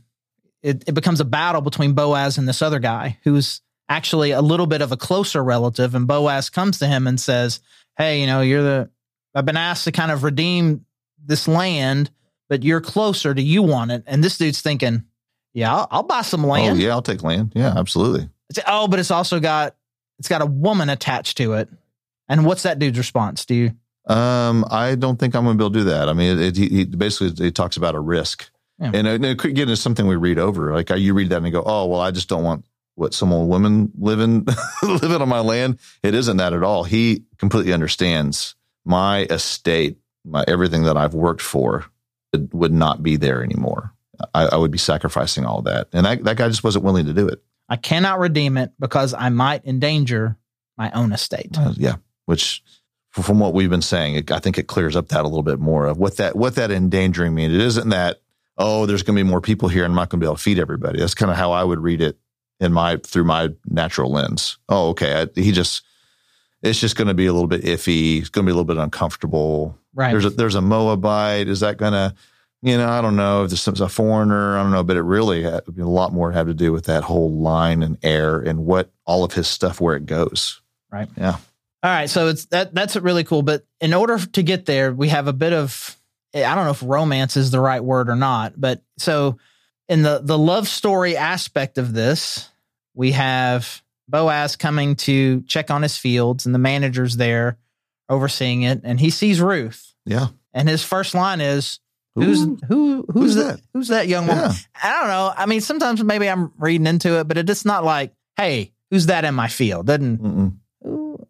it, 0.62 0.84
it 0.88 0.92
becomes 0.92 1.20
a 1.20 1.24
battle 1.24 1.60
between 1.60 1.92
Boaz 1.94 2.38
and 2.38 2.48
this 2.48 2.62
other 2.62 2.78
guy 2.78 3.18
who's 3.24 3.60
actually 3.88 4.30
a 4.30 4.42
little 4.42 4.66
bit 4.66 4.82
of 4.82 4.92
a 4.92 4.96
closer 4.96 5.42
relative. 5.42 5.94
And 5.94 6.06
Boaz 6.06 6.50
comes 6.50 6.78
to 6.78 6.86
him 6.86 7.06
and 7.06 7.18
says, 7.18 7.60
Hey, 7.96 8.20
you 8.20 8.26
know, 8.26 8.40
you're 8.40 8.62
the, 8.62 8.90
I've 9.34 9.44
been 9.44 9.56
asked 9.56 9.84
to 9.84 9.92
kind 9.92 10.10
of 10.12 10.22
redeem 10.22 10.84
this 11.24 11.48
land, 11.48 12.10
but 12.48 12.62
you're 12.62 12.80
closer. 12.80 13.34
Do 13.34 13.42
you 13.42 13.62
want 13.62 13.90
it? 13.90 14.04
And 14.06 14.22
this 14.22 14.38
dude's 14.38 14.60
thinking, 14.60 15.04
Yeah, 15.54 15.74
I'll, 15.74 15.88
I'll 15.90 16.02
buy 16.02 16.22
some 16.22 16.46
land. 16.46 16.78
Oh 16.78 16.80
yeah, 16.80 16.90
I'll 16.90 17.02
take 17.02 17.22
land. 17.22 17.52
Yeah, 17.54 17.74
absolutely. 17.76 18.28
It's, 18.48 18.58
oh, 18.66 18.88
but 18.88 18.98
it's 18.98 19.10
also 19.10 19.40
got, 19.40 19.76
it's 20.18 20.28
got 20.28 20.42
a 20.42 20.46
woman 20.46 20.88
attached 20.90 21.36
to 21.38 21.54
it. 21.54 21.68
And 22.28 22.44
what's 22.44 22.62
that 22.62 22.78
dude's 22.78 22.98
response? 22.98 23.44
Do 23.44 23.54
you, 23.54 23.72
Um, 24.06 24.64
I 24.70 24.94
don't 24.94 25.18
think 25.18 25.34
I'm 25.34 25.44
going 25.44 25.56
to 25.56 25.58
be 25.58 25.64
able 25.64 25.72
to 25.72 25.78
do 25.80 25.84
that. 25.90 26.08
I 26.08 26.12
mean, 26.12 26.38
it, 26.38 26.56
it, 26.58 26.70
he 26.70 26.84
basically 26.84 27.44
he 27.44 27.50
talks 27.50 27.76
about 27.76 27.94
a 27.94 28.00
risk, 28.00 28.50
Yeah. 28.80 28.92
and, 28.94 29.06
it, 29.06 29.24
it, 29.24 29.44
again, 29.44 29.68
it's 29.68 29.80
something 29.80 30.06
we 30.06 30.16
read 30.16 30.38
over. 30.38 30.72
Like 30.72 30.90
you 30.90 31.12
read 31.14 31.28
that 31.30 31.36
and 31.36 31.46
you 31.46 31.52
go, 31.52 31.62
"Oh, 31.64 31.86
well, 31.86 32.00
I 32.00 32.10
just 32.10 32.28
don't 32.28 32.42
want 32.42 32.64
what 32.94 33.12
some 33.12 33.32
old 33.32 33.48
woman 33.48 33.92
living 33.98 34.46
living 34.82 35.20
on 35.20 35.28
my 35.28 35.40
land." 35.40 35.78
It 36.02 36.14
isn't 36.14 36.38
that 36.38 36.52
at 36.52 36.62
all. 36.62 36.84
He 36.84 37.24
completely 37.38 37.72
understands 37.72 38.54
my 38.84 39.24
estate, 39.24 39.98
my 40.24 40.44
everything 40.48 40.84
that 40.84 40.96
I've 40.96 41.14
worked 41.14 41.42
for, 41.42 41.84
it 42.32 42.54
would 42.54 42.72
not 42.72 43.02
be 43.02 43.16
there 43.16 43.42
anymore. 43.42 43.92
I, 44.34 44.46
I 44.46 44.56
would 44.56 44.70
be 44.70 44.78
sacrificing 44.78 45.44
all 45.44 45.62
that, 45.62 45.88
and 45.92 46.06
that, 46.06 46.24
that 46.24 46.36
guy 46.36 46.48
just 46.48 46.64
wasn't 46.64 46.84
willing 46.84 47.06
to 47.06 47.12
do 47.12 47.28
it. 47.28 47.42
I 47.68 47.76
cannot 47.76 48.18
redeem 48.18 48.56
it 48.56 48.72
because 48.78 49.14
I 49.14 49.28
might 49.28 49.64
endanger 49.64 50.36
my 50.76 50.90
own 50.92 51.12
estate. 51.12 51.56
Uh, 51.56 51.72
yeah, 51.76 51.96
which 52.26 52.62
from 53.10 53.38
what 53.38 53.54
we've 53.54 53.70
been 53.70 53.82
saying, 53.82 54.14
it, 54.16 54.30
I 54.30 54.38
think 54.38 54.58
it 54.58 54.66
clears 54.66 54.96
up 54.96 55.08
that 55.08 55.20
a 55.20 55.28
little 55.28 55.42
bit 55.42 55.58
more 55.58 55.86
of 55.86 55.98
what 55.98 56.16
that 56.16 56.36
what 56.36 56.54
that 56.56 56.70
endangering 56.70 57.34
means. 57.34 57.54
It 57.54 57.60
isn't 57.60 57.90
that 57.90 58.20
oh, 58.60 58.86
there's 58.86 59.02
going 59.02 59.16
to 59.16 59.24
be 59.24 59.28
more 59.28 59.40
people 59.40 59.68
here, 59.68 59.84
and 59.84 59.92
I'm 59.92 59.96
not 59.96 60.10
going 60.10 60.20
to 60.20 60.24
be 60.24 60.28
able 60.28 60.36
to 60.36 60.42
feed 60.42 60.58
everybody. 60.58 61.00
That's 61.00 61.14
kind 61.14 61.30
of 61.30 61.36
how 61.36 61.52
I 61.52 61.64
would 61.64 61.80
read 61.80 62.00
it 62.00 62.18
in 62.60 62.72
my 62.72 62.98
through 62.98 63.24
my 63.24 63.48
natural 63.66 64.12
lens. 64.12 64.58
Oh, 64.68 64.90
okay, 64.90 65.22
I, 65.22 65.40
he 65.40 65.50
just 65.50 65.82
it's 66.62 66.78
just 66.78 66.96
going 66.96 67.08
to 67.08 67.14
be 67.14 67.26
a 67.26 67.32
little 67.32 67.48
bit 67.48 67.62
iffy. 67.62 68.20
It's 68.20 68.28
going 68.28 68.44
to 68.44 68.50
be 68.50 68.52
a 68.52 68.54
little 68.54 68.64
bit 68.64 68.76
uncomfortable. 68.76 69.76
Right. 69.94 70.12
There's 70.12 70.26
a, 70.26 70.30
there's 70.30 70.54
a 70.54 70.60
Moabite. 70.60 71.48
Is 71.48 71.60
that 71.60 71.78
going 71.78 71.94
to 71.94 72.14
you 72.62 72.76
know, 72.76 72.88
I 72.88 73.00
don't 73.00 73.16
know 73.16 73.44
if 73.44 73.50
there's 73.50 73.62
some, 73.62 73.74
a 73.80 73.88
foreigner. 73.88 74.58
I 74.58 74.62
don't 74.62 74.72
know, 74.72 74.84
but 74.84 74.98
it 74.98 75.02
really 75.02 75.42
had, 75.42 75.62
a 75.66 75.84
lot 75.84 76.12
more 76.12 76.30
had 76.30 76.46
to 76.46 76.54
do 76.54 76.72
with 76.72 76.84
that 76.84 77.04
whole 77.04 77.32
line 77.32 77.82
and 77.82 77.96
heir 78.02 78.38
and 78.38 78.66
what 78.66 78.90
all 79.06 79.24
of 79.24 79.32
his 79.32 79.48
stuff 79.48 79.80
where 79.80 79.96
it 79.96 80.04
goes. 80.04 80.60
Right. 80.92 81.08
Yeah. 81.16 81.36
All 81.82 81.90
right, 81.90 82.10
so 82.10 82.28
it's 82.28 82.44
that 82.46 82.74
that's 82.74 82.94
really 82.96 83.24
cool. 83.24 83.40
But 83.40 83.64
in 83.80 83.94
order 83.94 84.18
to 84.18 84.42
get 84.42 84.66
there, 84.66 84.92
we 84.92 85.08
have 85.08 85.28
a 85.28 85.32
bit 85.32 85.54
of 85.54 85.96
Eh, 86.34 86.44
I 86.44 86.54
don't 86.54 86.64
know 86.64 86.70
if 86.70 86.82
romance 86.82 87.36
is 87.36 87.50
the 87.50 87.60
right 87.60 87.82
word 87.82 88.08
or 88.08 88.16
not, 88.16 88.54
but 88.60 88.82
so 88.98 89.38
in 89.88 90.02
the 90.02 90.20
the 90.22 90.38
love 90.38 90.68
story 90.68 91.16
aspect 91.16 91.76
of 91.78 91.92
this, 91.92 92.48
we 92.94 93.12
have 93.12 93.82
Boaz 94.08 94.56
coming 94.56 94.96
to 94.96 95.42
check 95.42 95.70
on 95.70 95.82
his 95.82 95.96
fields, 95.96 96.46
and 96.46 96.54
the 96.54 96.58
manager's 96.58 97.16
there 97.16 97.58
overseeing 98.08 98.62
it, 98.62 98.80
and 98.84 98.98
he 99.00 99.10
sees 99.10 99.40
Ruth, 99.40 99.94
Yeah. 100.04 100.28
and 100.52 100.68
his 100.68 100.82
first 100.84 101.14
line 101.14 101.40
is, 101.40 101.78
"Who's 102.14 102.42
Ooh. 102.42 102.58
who? 102.68 103.04
Who's, 103.12 103.14
Who's 103.14 103.34
that? 103.36 103.56
that? 103.56 103.60
Who's 103.72 103.88
that 103.88 104.08
young 104.08 104.26
woman?" 104.26 104.50
Yeah. 104.50 104.54
I 104.82 105.00
don't 105.00 105.08
know. 105.08 105.32
I 105.36 105.46
mean, 105.46 105.60
sometimes 105.60 106.02
maybe 106.04 106.28
I'm 106.28 106.52
reading 106.58 106.86
into 106.86 107.18
it, 107.20 107.26
but 107.28 107.38
it's 107.38 107.46
just 107.46 107.66
not 107.66 107.84
like, 107.84 108.12
"Hey, 108.36 108.72
who's 108.90 109.06
that 109.06 109.24
in 109.24 109.34
my 109.34 109.48
field?" 109.48 109.86
Doesn't 109.86 110.20
who, 110.20 110.58
who- 110.82 111.26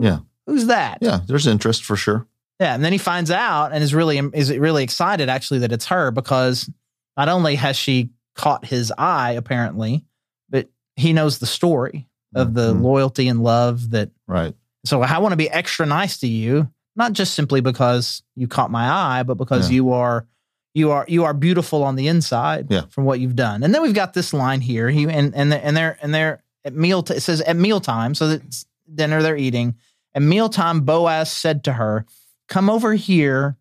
Yeah. 0.00 0.20
Who's 0.46 0.66
that? 0.66 0.98
Yeah. 1.02 1.20
There's 1.26 1.46
interest 1.46 1.84
for 1.84 1.94
sure. 1.96 2.26
Yeah, 2.60 2.74
and 2.74 2.84
then 2.84 2.92
he 2.92 2.98
finds 2.98 3.30
out 3.30 3.72
and 3.72 3.82
is 3.84 3.94
really 3.94 4.18
is 4.34 4.56
really 4.56 4.82
excited 4.82 5.28
actually 5.28 5.60
that 5.60 5.72
it's 5.72 5.86
her 5.86 6.10
because 6.10 6.68
not 7.16 7.28
only 7.28 7.54
has 7.54 7.76
she 7.76 8.10
caught 8.34 8.64
his 8.64 8.92
eye 8.98 9.32
apparently, 9.32 10.04
but 10.50 10.68
he 10.96 11.12
knows 11.12 11.38
the 11.38 11.46
story 11.46 12.08
of 12.34 12.54
the 12.54 12.74
Mhm. 12.74 12.82
loyalty 12.82 13.28
and 13.28 13.42
love 13.42 13.90
that. 13.90 14.10
Right. 14.26 14.54
So 14.84 15.02
I 15.02 15.18
want 15.18 15.32
to 15.32 15.36
be 15.36 15.50
extra 15.50 15.86
nice 15.86 16.18
to 16.18 16.26
you, 16.28 16.68
not 16.96 17.12
just 17.12 17.34
simply 17.34 17.60
because 17.60 18.22
you 18.36 18.48
caught 18.48 18.70
my 18.70 18.88
eye, 18.88 19.22
but 19.22 19.34
because 19.38 19.70
Yeah. 19.70 19.74
you 19.76 19.92
are 19.92 20.26
you 20.74 20.90
are 20.90 21.04
you 21.08 21.24
are 21.24 21.34
beautiful 21.34 21.82
on 21.84 21.96
the 21.96 22.08
inside 22.08 22.66
Yeah. 22.70 22.82
from 22.90 23.04
what 23.04 23.18
you've 23.20 23.34
done. 23.36 23.62
And 23.62 23.74
then 23.74 23.82
we've 23.82 23.94
got 23.94 24.14
this 24.14 24.32
line 24.34 24.60
here. 24.60 24.90
He 24.90 25.04
and 25.08 25.34
and 25.34 25.50
they're, 25.52 25.60
and 25.62 25.76
they're 25.76 25.98
and 26.02 26.14
they're 26.14 26.42
at 26.64 26.74
meal. 26.74 27.02
T- 27.02 27.14
it 27.14 27.20
says 27.20 27.40
at 27.40 27.56
mealtime, 27.56 28.14
so 28.14 28.28
that's 28.28 28.66
dinner 28.92 29.22
they're 29.22 29.36
eating. 29.36 29.76
At 30.14 30.22
mealtime, 30.22 30.82
Boaz 30.82 31.30
said 31.32 31.64
to 31.64 31.72
her, 31.72 32.04
"Come 32.48 32.70
over 32.70 32.94
here, 32.94 33.56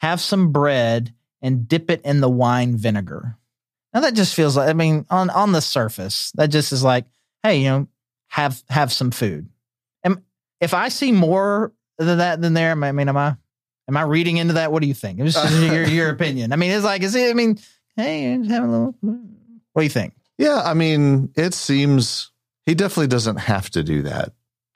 have 0.00 0.20
some 0.20 0.52
bread, 0.52 1.14
and 1.42 1.68
dip 1.68 1.90
it 1.90 2.02
in 2.02 2.20
the 2.20 2.30
wine 2.30 2.76
vinegar." 2.76 3.36
Now 3.92 4.00
that 4.00 4.14
just 4.14 4.34
feels 4.34 4.56
like 4.56 4.68
I 4.68 4.72
mean 4.72 5.06
on 5.10 5.30
on 5.30 5.52
the 5.52 5.60
surface 5.60 6.32
that 6.36 6.48
just 6.48 6.72
is 6.72 6.82
like, 6.82 7.06
hey, 7.42 7.58
you 7.58 7.68
know, 7.68 7.88
have 8.28 8.62
have 8.68 8.92
some 8.92 9.10
food. 9.10 9.48
And 10.02 10.22
if 10.60 10.74
I 10.74 10.88
see 10.88 11.12
more 11.12 11.72
than 11.98 12.18
that 12.18 12.40
than 12.40 12.54
there, 12.54 12.72
I 12.72 12.92
mean, 12.92 13.08
am 13.08 13.16
I 13.16 13.36
am 13.88 13.96
I 13.96 14.02
reading 14.02 14.36
into 14.36 14.54
that? 14.54 14.72
What 14.72 14.82
do 14.82 14.88
you 14.88 14.94
think? 14.94 15.18
Just 15.18 15.52
your 15.60 15.84
your 15.84 16.10
opinion. 16.10 16.52
I 16.52 16.56
mean, 16.56 16.70
it's 16.70 16.84
like, 16.84 17.02
is 17.02 17.14
it? 17.14 17.30
I 17.30 17.34
mean, 17.34 17.58
hey, 17.96 18.30
have 18.32 18.64
a 18.64 18.66
little. 18.66 18.94
What 19.72 19.82
do 19.82 19.84
you 19.84 19.90
think? 19.90 20.14
Yeah. 20.38 20.62
I 20.64 20.74
mean, 20.74 21.32
it 21.36 21.54
seems 21.54 22.30
he 22.66 22.74
definitely 22.74 23.08
doesn't 23.08 23.36
have 23.36 23.70
to 23.70 23.82
do 23.82 24.02
that. 24.02 24.32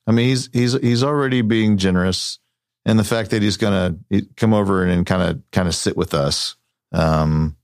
I 0.06 0.12
mean, 0.12 0.28
he's, 0.28 0.50
he's, 0.52 0.72
he's 0.74 1.02
already 1.02 1.40
being 1.40 1.78
generous. 1.78 2.38
And 2.86 2.98
the 2.98 3.04
fact 3.04 3.30
that 3.30 3.42
he's 3.42 3.56
going 3.56 3.98
to 4.10 4.26
come 4.36 4.52
over 4.52 4.84
and 4.84 5.06
kind 5.06 5.22
of, 5.22 5.42
kind 5.52 5.68
of 5.68 5.74
sit 5.74 5.96
with 5.96 6.12
us. 6.12 6.56
Um, 6.92 7.56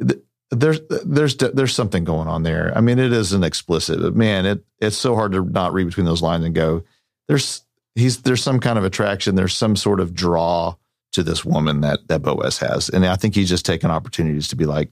th- 0.00 0.22
there's, 0.50 0.80
there's, 1.04 1.36
there's 1.36 1.74
something 1.74 2.04
going 2.04 2.28
on 2.28 2.42
there. 2.42 2.72
I 2.76 2.80
mean, 2.80 2.98
it 2.98 3.12
isn't 3.12 3.44
explicit, 3.44 4.00
but 4.00 4.14
man, 4.14 4.46
it, 4.46 4.64
it's 4.78 4.96
so 4.96 5.14
hard 5.14 5.32
to 5.32 5.44
not 5.44 5.72
read 5.72 5.86
between 5.86 6.06
those 6.06 6.22
lines 6.22 6.44
and 6.44 6.54
go, 6.54 6.84
there's, 7.28 7.62
he's, 7.94 8.22
there's 8.22 8.42
some 8.42 8.60
kind 8.60 8.78
of 8.78 8.84
attraction. 8.84 9.34
There's 9.34 9.56
some 9.56 9.76
sort 9.76 10.00
of 10.00 10.14
draw 10.14 10.76
to 11.12 11.22
this 11.22 11.44
woman 11.44 11.80
that, 11.80 12.00
that 12.08 12.22
Boaz 12.22 12.58
has. 12.58 12.88
And 12.88 13.04
I 13.04 13.16
think 13.16 13.34
he's 13.34 13.48
just 13.48 13.66
taking 13.66 13.90
opportunities 13.90 14.48
to 14.48 14.56
be 14.56 14.66
like, 14.66 14.90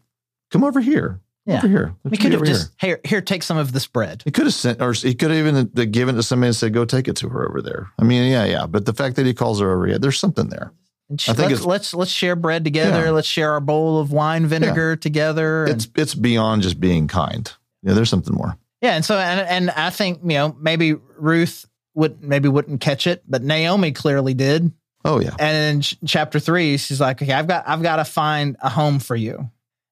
come 0.50 0.64
over 0.64 0.80
here. 0.80 1.20
Yeah. 1.48 1.58
Over 1.58 1.68
here. 1.68 1.94
We 2.04 2.10
Let's 2.10 2.22
could 2.22 2.32
have 2.32 2.44
just 2.44 2.70
here 2.78 3.00
here 3.04 3.22
take 3.22 3.42
some 3.42 3.56
of 3.56 3.72
this 3.72 3.86
bread. 3.86 4.22
he 4.24 4.30
could 4.30 4.44
have 4.44 4.52
sent, 4.54 4.82
or 4.82 4.92
he 4.92 5.14
could 5.14 5.30
have 5.30 5.46
even 5.46 5.90
given 5.90 6.14
it 6.14 6.18
to 6.18 6.22
somebody 6.22 6.48
and 6.48 6.56
said, 6.56 6.74
"Go 6.74 6.84
take 6.84 7.08
it 7.08 7.16
to 7.16 7.28
her 7.30 7.48
over 7.48 7.62
there." 7.62 7.90
I 7.98 8.04
mean, 8.04 8.30
yeah, 8.30 8.44
yeah. 8.44 8.66
But 8.66 8.84
the 8.84 8.92
fact 8.92 9.16
that 9.16 9.24
he 9.24 9.32
calls 9.32 9.58
her 9.60 9.72
over, 9.74 9.86
yeah, 9.88 9.96
there's 9.98 10.18
something 10.20 10.50
there. 10.50 10.72
Sh- 11.18 11.30
I 11.30 11.32
think 11.32 11.50
let's, 11.52 11.64
let's 11.64 11.94
let's 11.94 12.10
share 12.10 12.36
bread 12.36 12.64
together. 12.64 13.06
Yeah. 13.06 13.10
Let's 13.12 13.26
share 13.26 13.52
our 13.52 13.60
bowl 13.60 13.98
of 13.98 14.12
wine 14.12 14.44
vinegar 14.46 14.94
together. 14.96 15.64
And, 15.64 15.76
It's 15.76 15.88
it's 15.96 16.14
beyond 16.14 16.60
just 16.62 16.78
being 16.78 17.08
kind. 17.08 17.50
Yeah, 17.82 17.94
there's 17.94 18.10
something 18.10 18.34
more. 18.34 18.58
yeah, 18.82 18.94
and 18.96 19.02
so 19.04 19.16
and 19.16 19.40
and 19.40 19.70
I 19.70 19.88
think 19.88 20.20
you 20.22 20.36
know 20.36 20.54
maybe 20.60 20.96
Ruth 21.16 21.64
would 21.94 22.22
maybe 22.22 22.48
wouldn't 22.50 22.82
catch 22.82 23.06
it, 23.06 23.22
but 23.26 23.42
Naomi 23.42 23.92
clearly 23.92 24.34
did. 24.34 24.70
Oh 25.02 25.18
yeah, 25.18 25.34
And 25.38 25.76
in 25.76 25.80
ch- 25.80 25.96
chapter 26.04 26.38
three, 26.40 26.76
she's 26.76 27.00
like, 27.00 27.22
"Okay, 27.22 27.32
I've 27.32 27.46
got 27.46 27.66
I've 27.66 27.80
got 27.82 27.96
to 27.96 28.04
find 28.04 28.58
a 28.60 28.68
home 28.68 28.98
for 28.98 29.16
you." 29.16 29.48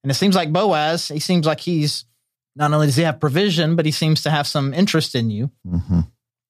And 0.07 0.13
it 0.13 0.15
seems 0.15 0.37
like 0.37 0.53
Boaz, 0.53 1.09
he 1.09 1.19
seems 1.19 1.47
like 1.47 1.59
he's 1.59 2.05
not 2.55 2.73
only 2.73 2.87
does 2.87 2.95
he 2.95 3.03
have 3.03 3.19
provision, 3.19 3.75
but 3.75 3.85
he 3.85 3.91
seems 3.91 4.23
to 4.23 4.31
have 4.31 4.47
some 4.47 4.73
interest 4.73 5.17
in 5.17 5.31
you. 5.31 5.51
hmm 5.69 6.03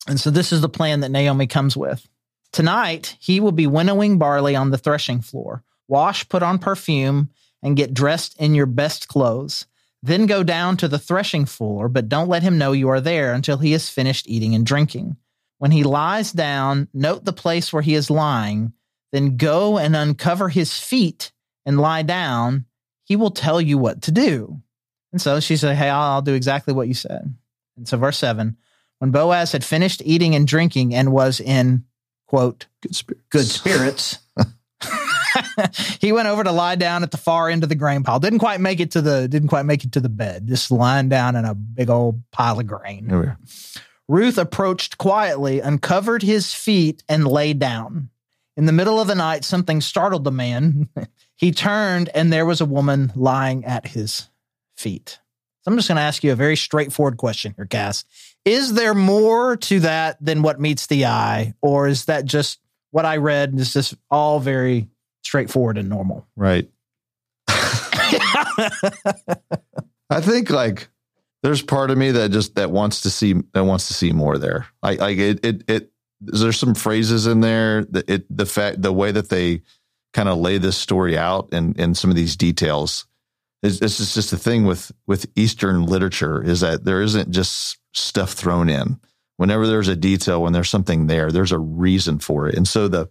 And 0.07 0.21
so 0.21 0.31
this 0.31 0.53
is 0.53 0.61
the 0.61 0.69
plan 0.69 1.01
that 1.01 1.11
Naomi 1.11 1.47
comes 1.47 1.75
with. 1.75 2.07
Tonight, 2.53 3.17
he 3.19 3.41
will 3.41 3.53
be 3.53 3.67
winnowing 3.67 4.19
barley 4.19 4.55
on 4.55 4.73
the 4.73 4.77
threshing 4.77 5.23
floor. 5.23 5.65
Wash, 5.89 6.29
put 6.29 6.43
on 6.43 6.59
perfume, 6.59 7.31
and 7.63 7.79
get 7.79 7.95
dressed 7.95 8.39
in 8.39 8.55
your 8.55 8.67
best 8.67 9.09
clothes. 9.09 9.65
Then 10.03 10.27
go 10.27 10.43
down 10.43 10.77
to 10.77 10.87
the 10.87 10.99
threshing 10.99 11.47
floor, 11.47 11.89
but 11.89 12.11
don't 12.11 12.29
let 12.29 12.43
him 12.43 12.59
know 12.59 12.73
you 12.73 12.91
are 12.91 13.01
there 13.01 13.33
until 13.33 13.57
he 13.57 13.73
has 13.73 13.89
finished 13.89 14.29
eating 14.29 14.55
and 14.55 14.67
drinking. 14.67 15.17
When 15.57 15.71
he 15.71 15.83
lies 15.83 16.31
down, 16.31 16.89
note 16.93 17.25
the 17.25 17.33
place 17.33 17.73
where 17.73 17.81
he 17.81 17.95
is 17.95 18.11
lying, 18.11 18.75
then 19.13 19.39
go 19.39 19.79
and 19.79 19.97
uncover 19.97 20.51
his 20.51 20.79
feet 20.79 21.33
and 21.65 21.81
lie 21.81 22.03
down. 22.03 22.67
He 23.07 23.17
will 23.17 23.31
tell 23.31 23.61
you 23.61 23.79
what 23.79 24.03
to 24.03 24.13
do. 24.13 24.61
And 25.13 25.23
so 25.23 25.41
she 25.41 25.57
said, 25.57 25.77
Hey, 25.77 25.89
I'll, 25.89 26.15
I'll 26.15 26.23
do 26.23 26.35
exactly 26.35 26.75
what 26.75 26.89
you 26.89 26.95
said. 26.95 27.35
And 27.77 27.89
so, 27.89 27.97
verse 27.97 28.19
seven 28.19 28.57
when 28.99 29.11
Boaz 29.11 29.53
had 29.53 29.65
finished 29.65 30.03
eating 30.05 30.35
and 30.35 30.47
drinking 30.47 30.95
and 30.95 31.13
was 31.13 31.41
in 31.41 31.85
quote, 32.27 32.67
Good 32.83 32.97
spirit. 32.97 33.21
good 33.31 33.47
spirits. 33.47 34.19
he 36.01 36.13
went 36.13 36.29
over 36.29 36.43
to 36.45 36.53
lie 36.53 36.77
down 36.77 37.03
at 37.03 37.11
the 37.11 37.17
far 37.17 37.49
end 37.49 37.63
of 37.63 37.69
the 37.69 37.75
grain 37.75 38.03
pile. 38.03 38.19
Didn't 38.19 38.39
quite 38.39 38.61
make 38.61 38.81
it 38.81 38.93
to 38.93 39.03
the 39.03 39.29
didn't 39.29 39.49
quite 39.49 39.67
make 39.67 39.85
it 39.85 39.93
to 39.93 40.01
the 40.01 40.09
bed. 40.09 40.49
Just 40.49 40.71
lying 40.71 41.09
down 41.09 41.37
in 41.37 41.45
a 41.45 41.55
big 41.55 41.91
old 41.91 42.23
pile 42.33 42.59
of 42.59 42.67
grain. 42.67 43.09
Here 43.09 43.21
we 43.21 43.27
are. 43.27 43.39
Ruth 44.09 44.39
approached 44.39 44.99
quietly, 44.99 45.61
uncovered 45.61 46.23
his 46.23 46.55
feet, 46.55 47.03
and 47.09 47.27
lay 47.27 47.53
down. 47.53 48.11
In 48.57 48.67
the 48.67 48.73
middle 48.73 49.01
of 49.01 49.09
the 49.09 49.15
night, 49.15 49.45
something 49.45 49.81
startled 49.81 50.25
the 50.25 50.31
man. 50.31 50.89
he 51.37 51.53
turned, 51.53 52.09
and 52.15 52.33
there 52.33 52.47
was 52.47 52.61
a 52.61 52.67
woman 52.67 53.13
lying 53.15 53.65
at 53.65 53.89
his 53.89 54.29
feet. 54.77 55.21
So 55.63 55.71
I'm 55.71 55.77
just 55.77 55.89
going 55.89 55.97
to 55.97 56.03
ask 56.03 56.25
you 56.25 56.33
a 56.33 56.37
very 56.37 56.57
straightforward 56.57 57.19
question 57.19 57.55
here, 57.57 57.67
Cass. 57.67 58.05
Is 58.45 58.75
there 58.75 58.95
more 58.95 59.57
to 59.57 59.81
that 59.81 60.25
than 60.25 60.43
what 60.43 60.61
meets 60.61 60.87
the 60.87 61.07
eye, 61.07 61.55
or 61.61 61.89
is 61.89 62.05
that 62.07 62.25
just 62.25 62.61
what 62.91 63.05
I 63.05 63.19
read? 63.19 63.51
And 63.51 63.61
is 63.61 63.73
just 63.73 63.95
all 64.11 64.41
very 64.41 64.89
straightforward 65.25 65.77
and 65.77 65.89
normal? 65.89 66.27
Right. 66.37 66.71
I 67.49 68.71
think 70.21 70.51
like 70.51 70.89
there's 71.43 71.63
part 71.63 71.91
of 71.91 71.99
me 71.99 72.13
that 72.13 72.31
just 72.31 72.55
that 72.55 72.71
wants 72.71 73.03
to 73.03 73.11
see 73.11 73.35
that 73.53 73.65
wants 73.65 73.89
to 73.89 73.95
see 73.95 74.13
more 74.13 74.39
there. 74.39 74.67
I 74.83 74.95
like 74.95 75.19
it 75.19 75.45
it 75.45 75.65
it 75.69 75.93
there's 76.21 76.59
some 76.59 76.75
phrases 76.75 77.27
in 77.27 77.41
there 77.41 77.85
that 77.87 78.09
it 78.09 78.25
the 78.35 78.47
fact 78.47 78.83
the 78.83 78.93
way 78.93 79.13
that 79.13 79.29
they 79.29 79.63
kind 80.17 80.31
of 80.31 80.39
lay 80.39 80.57
this 80.57 80.79
story 80.79 81.19
out 81.19 81.47
and 81.53 81.79
and 81.79 81.95
some 81.95 82.09
of 82.09 82.17
these 82.17 82.37
details 82.37 83.07
is 83.63 83.81
this 83.81 84.01
is 84.01 84.15
just 84.15 84.31
the 84.31 84.39
thing 84.39 84.65
with 84.65 84.91
with 85.07 85.27
Eastern 85.37 85.85
literature 85.85 86.43
is 86.43 86.61
that 86.61 86.85
there 86.85 87.03
isn't 87.03 87.31
just 87.31 87.77
stuff 87.93 88.33
thrown 88.33 88.71
in. 88.71 88.99
Whenever 89.37 89.67
there's 89.67 89.89
a 89.89 89.95
detail, 89.97 90.43
when 90.43 90.55
there's 90.55 90.71
something 90.71 91.07
there, 91.07 91.31
there's 91.31 91.53
a 91.53 91.59
reason 91.59 92.19
for 92.19 92.49
it. 92.49 92.55
And 92.55 92.67
so 92.67 92.89
the 92.89 93.11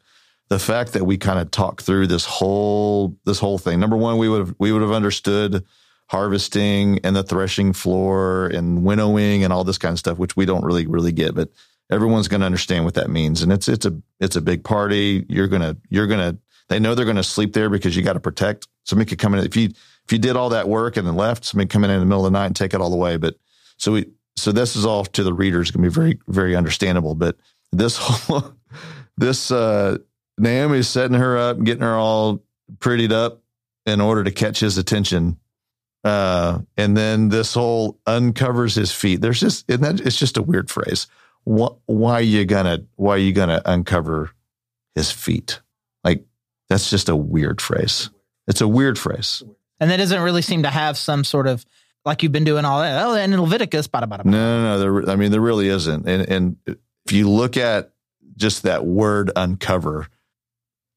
the 0.49 0.57
fact 0.57 0.93
that 0.93 1.05
we 1.05 1.15
kind 1.15 1.37
of 1.37 1.51
talk 1.51 1.83
through 1.83 2.07
this 2.07 2.25
whole 2.25 3.15
this 3.23 3.37
whole 3.37 3.59
thing. 3.59 3.79
Number 3.79 3.97
one, 3.97 4.17
we 4.17 4.27
would 4.27 4.39
have 4.39 4.55
we 4.57 4.71
would 4.71 4.81
have 4.81 4.91
understood 4.91 5.63
harvesting 6.09 6.99
and 7.03 7.15
the 7.15 7.21
threshing 7.21 7.71
floor 7.71 8.47
and 8.47 8.83
winnowing 8.83 9.43
and 9.43 9.53
all 9.53 9.63
this 9.63 9.77
kind 9.77 9.93
of 9.93 9.99
stuff, 9.99 10.17
which 10.17 10.35
we 10.35 10.47
don't 10.47 10.65
really 10.65 10.87
really 10.87 11.11
get, 11.11 11.35
but 11.35 11.49
everyone's 11.91 12.27
going 12.27 12.39
to 12.39 12.47
understand 12.47 12.83
what 12.83 12.95
that 12.95 13.11
means. 13.11 13.43
And 13.43 13.51
it's 13.53 13.67
it's 13.67 13.85
a 13.85 14.01
it's 14.19 14.35
a 14.35 14.41
big 14.41 14.63
party. 14.63 15.23
You're 15.29 15.47
gonna 15.47 15.77
you're 15.91 16.07
gonna 16.07 16.39
they 16.69 16.80
know 16.80 16.95
they're 16.95 17.06
going 17.06 17.17
to 17.17 17.23
sleep 17.23 17.54
there 17.54 17.69
because 17.69 17.95
you 17.95 18.04
got 18.04 18.13
to 18.13 18.19
protect. 18.19 18.67
Somebody 18.86 19.10
could 19.10 19.19
come 19.19 19.34
in 19.34 19.45
if 19.45 19.56
you 19.56 19.69
if 20.06 20.12
you 20.12 20.19
did 20.19 20.36
all 20.36 20.49
that 20.49 20.67
work 20.67 20.97
and 20.97 21.08
then 21.08 21.15
left, 21.15 21.45
somebody 21.45 21.67
come 21.67 21.84
in 21.84 21.89
in 21.89 21.99
the 21.99 22.06
middle 22.06 22.25
of 22.25 22.32
the 22.32 22.38
night 22.38 22.47
and 22.47 22.56
take 22.56 22.73
it 22.73 22.82
all 22.82 22.93
away. 22.93 23.17
But 23.17 23.36
so 23.78 23.93
we 23.93 24.06
so 24.36 24.51
this 24.51 24.75
is 24.75 24.86
all 24.86 25.06
to 25.06 25.23
the 25.23 25.34
readers 25.34 25.71
going 25.71 25.84
to 25.84 25.89
be 25.89 25.93
very 25.93 26.19
very 26.28 26.56
understandable. 26.56 27.15
But 27.15 27.38
this 27.71 27.97
whole 28.01 28.54
this 29.17 29.51
uh 29.51 29.97
Naomi's 30.38 30.88
setting 30.88 31.17
her 31.17 31.38
up, 31.38 31.63
getting 31.63 31.84
her 31.84 31.95
all 31.95 32.43
prettied 32.80 33.12
up 33.12 33.41
in 33.86 34.01
order 34.01 34.23
to 34.23 34.32
catch 34.32 34.60
his 34.60 34.78
attention. 34.78 35.38
Uh, 36.04 36.60
and 36.78 36.95
then 36.95 37.30
this 37.30 37.54
whole 37.54 37.99
uncovers 38.06 38.75
his 38.75 38.91
feet. 38.91 39.21
There's 39.21 39.39
just, 39.39 39.65
isn't 39.69 39.82
that, 39.82 40.06
it's 40.06 40.17
just 40.17 40.38
a 40.38 40.41
weird 40.41 40.69
phrase. 40.69 41.08
Why 41.45 42.13
are 42.13 42.21
you 42.21 42.45
gonna, 42.45 42.86
why 42.95 43.15
are 43.15 43.19
you 43.19 43.32
gonna 43.32 43.62
uncover 43.65 44.32
his 44.95 45.12
feet? 45.12 45.62
Like, 46.04 46.25
that's 46.69 46.89
just 46.89 47.10
a 47.10 47.15
weird 47.15 47.62
phrase. 47.62 48.10
It's 48.47 48.62
a 48.62 48.67
weird 48.67 48.97
phrase. 48.99 49.43
And 49.80 49.89
that 49.91 49.97
doesn't 49.97 50.21
really 50.21 50.41
seem 50.41 50.63
to 50.63 50.69
have 50.69 50.97
some 50.97 51.23
sort 51.23 51.47
of 51.47 51.65
like 52.06 52.23
you've 52.23 52.32
been 52.32 52.43
doing 52.43 52.65
all 52.65 52.82
that. 52.82 53.04
Oh, 53.06 53.15
and 53.15 53.34
in 53.34 53.41
Leviticus, 53.41 53.88
bada, 53.88 54.04
bada, 54.06 54.19
bada. 54.21 54.25
No, 54.25 54.32
no, 54.32 54.63
no. 54.63 54.80
There, 55.01 55.10
I 55.12 55.15
mean, 55.15 55.32
there 55.32 55.41
really 55.41 55.67
isn't. 55.67 56.08
And, 56.08 56.30
and 56.30 56.56
if 56.67 57.12
you 57.12 57.30
look 57.30 57.58
at 57.58 57.91
just 58.38 58.63
that 58.63 58.86
word 58.86 59.32
uncover, 59.36 60.08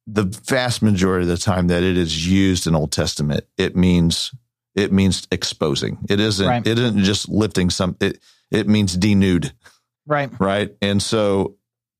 the 0.06 0.24
vast 0.24 0.80
majority 0.82 1.24
of 1.24 1.28
the 1.28 1.36
time 1.36 1.68
that 1.68 1.82
it 1.82 1.98
is 1.98 2.26
used 2.26 2.66
in 2.66 2.74
Old 2.74 2.92
Testament, 2.92 3.44
it 3.56 3.76
means 3.76 4.32
it 4.74 4.92
means 4.92 5.26
exposing. 5.32 5.98
It 6.08 6.20
isn't 6.20 6.46
Right. 6.46 6.66
it 6.66 6.78
isn't 6.78 7.02
just 7.04 7.28
lifting 7.28 7.68
some 7.70 7.96
it 8.00 8.18
it 8.50 8.68
means 8.68 8.96
denude, 8.96 9.52
Right. 10.06 10.30
right? 10.40 10.74
And 10.80 11.02
so 11.02 11.56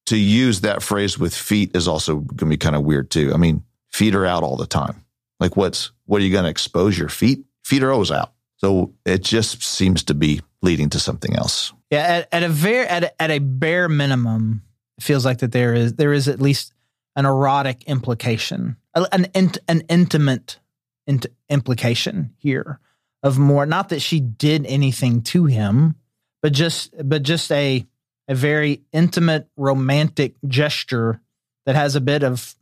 to 0.08 0.16
use 0.16 0.62
that 0.62 0.82
phrase 0.82 1.18
with 1.18 1.34
feet 1.34 1.76
is 1.76 1.86
also 1.86 2.16
going 2.16 2.36
to 2.36 2.46
be 2.46 2.56
kind 2.56 2.76
of 2.76 2.82
weird 2.82 3.10
too. 3.10 3.32
I 3.34 3.36
mean, 3.36 3.62
feet 3.90 4.14
are 4.14 4.26
out 4.26 4.42
all 4.42 4.56
the 4.56 4.66
time. 4.66 5.04
Like 5.38 5.56
what's 5.56 5.92
what 6.06 6.20
are 6.20 6.24
you 6.24 6.32
going 6.32 6.44
to 6.44 6.50
expose 6.50 6.98
your 6.98 7.08
feet? 7.08 7.44
Feet 7.64 7.82
are 7.82 7.92
always 7.92 8.10
out. 8.10 8.32
So 8.56 8.94
it 9.04 9.22
just 9.22 9.62
seems 9.62 10.02
to 10.04 10.14
be 10.14 10.40
leading 10.62 10.88
to 10.90 10.98
something 10.98 11.36
else. 11.36 11.72
Yeah. 11.90 11.98
At, 11.98 12.28
at 12.32 12.42
a 12.42 12.48
very, 12.48 12.86
at 12.86 13.04
a, 13.04 13.22
at 13.22 13.30
a 13.30 13.38
bare 13.38 13.88
minimum, 13.88 14.62
it 14.96 15.04
feels 15.04 15.24
like 15.24 15.38
that 15.38 15.52
there 15.52 15.74
is, 15.74 15.94
there 15.94 16.12
is 16.12 16.26
at 16.26 16.40
least 16.40 16.72
an 17.14 17.26
erotic 17.26 17.84
implication, 17.84 18.76
an, 18.94 19.28
int, 19.34 19.58
an 19.68 19.82
intimate 19.88 20.58
int, 21.06 21.26
implication 21.48 22.34
here 22.38 22.80
of 23.22 23.38
more, 23.38 23.66
not 23.66 23.90
that 23.90 24.00
she 24.00 24.20
did 24.20 24.66
anything 24.66 25.22
to 25.22 25.44
him, 25.44 25.94
but 26.42 26.52
just, 26.52 26.94
but 27.08 27.22
just 27.22 27.52
a, 27.52 27.86
a 28.28 28.34
very 28.34 28.82
intimate, 28.92 29.48
romantic 29.56 30.34
gesture 30.46 31.20
that 31.66 31.74
has 31.74 31.96
a 31.96 32.00
bit 32.00 32.22
of 32.22 32.54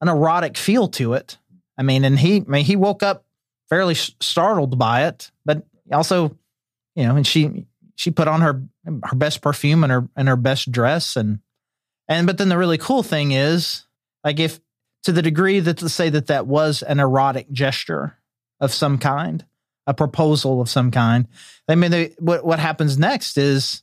an 0.00 0.08
erotic 0.08 0.56
feel 0.56 0.88
to 0.88 1.14
it. 1.14 1.38
I 1.78 1.82
mean, 1.82 2.04
and 2.04 2.18
he, 2.18 2.38
I 2.38 2.44
mean, 2.46 2.64
he 2.64 2.76
woke 2.76 3.02
up 3.02 3.24
fairly 3.68 3.94
startled 3.94 4.78
by 4.78 5.06
it, 5.06 5.30
but 5.44 5.64
also, 5.92 6.36
you 6.96 7.04
know, 7.04 7.16
and 7.16 7.26
she, 7.26 7.66
she 7.94 8.10
put 8.10 8.28
on 8.28 8.40
her, 8.40 8.62
her 8.84 9.16
best 9.16 9.40
perfume 9.40 9.84
and 9.84 9.92
her, 9.92 10.08
and 10.16 10.28
her 10.28 10.36
best 10.36 10.70
dress. 10.70 11.16
And, 11.16 11.38
and, 12.08 12.26
but 12.26 12.36
then 12.36 12.48
the 12.48 12.58
really 12.58 12.78
cool 12.78 13.02
thing 13.02 13.32
is 13.32 13.84
like 14.24 14.40
if 14.40 14.60
to 15.04 15.12
the 15.12 15.22
degree 15.22 15.60
that 15.60 15.78
to 15.78 15.88
say 15.88 16.10
that 16.10 16.26
that 16.26 16.46
was 16.46 16.82
an 16.82 17.00
erotic 17.00 17.50
gesture 17.50 18.18
of 18.60 18.72
some 18.72 18.98
kind, 18.98 19.44
a 19.86 19.94
proposal 19.94 20.60
of 20.60 20.68
some 20.68 20.90
kind, 20.90 21.28
I 21.68 21.76
mean, 21.76 21.90
they, 21.90 22.14
what, 22.18 22.44
what 22.44 22.58
happens 22.58 22.98
next 22.98 23.38
is, 23.38 23.82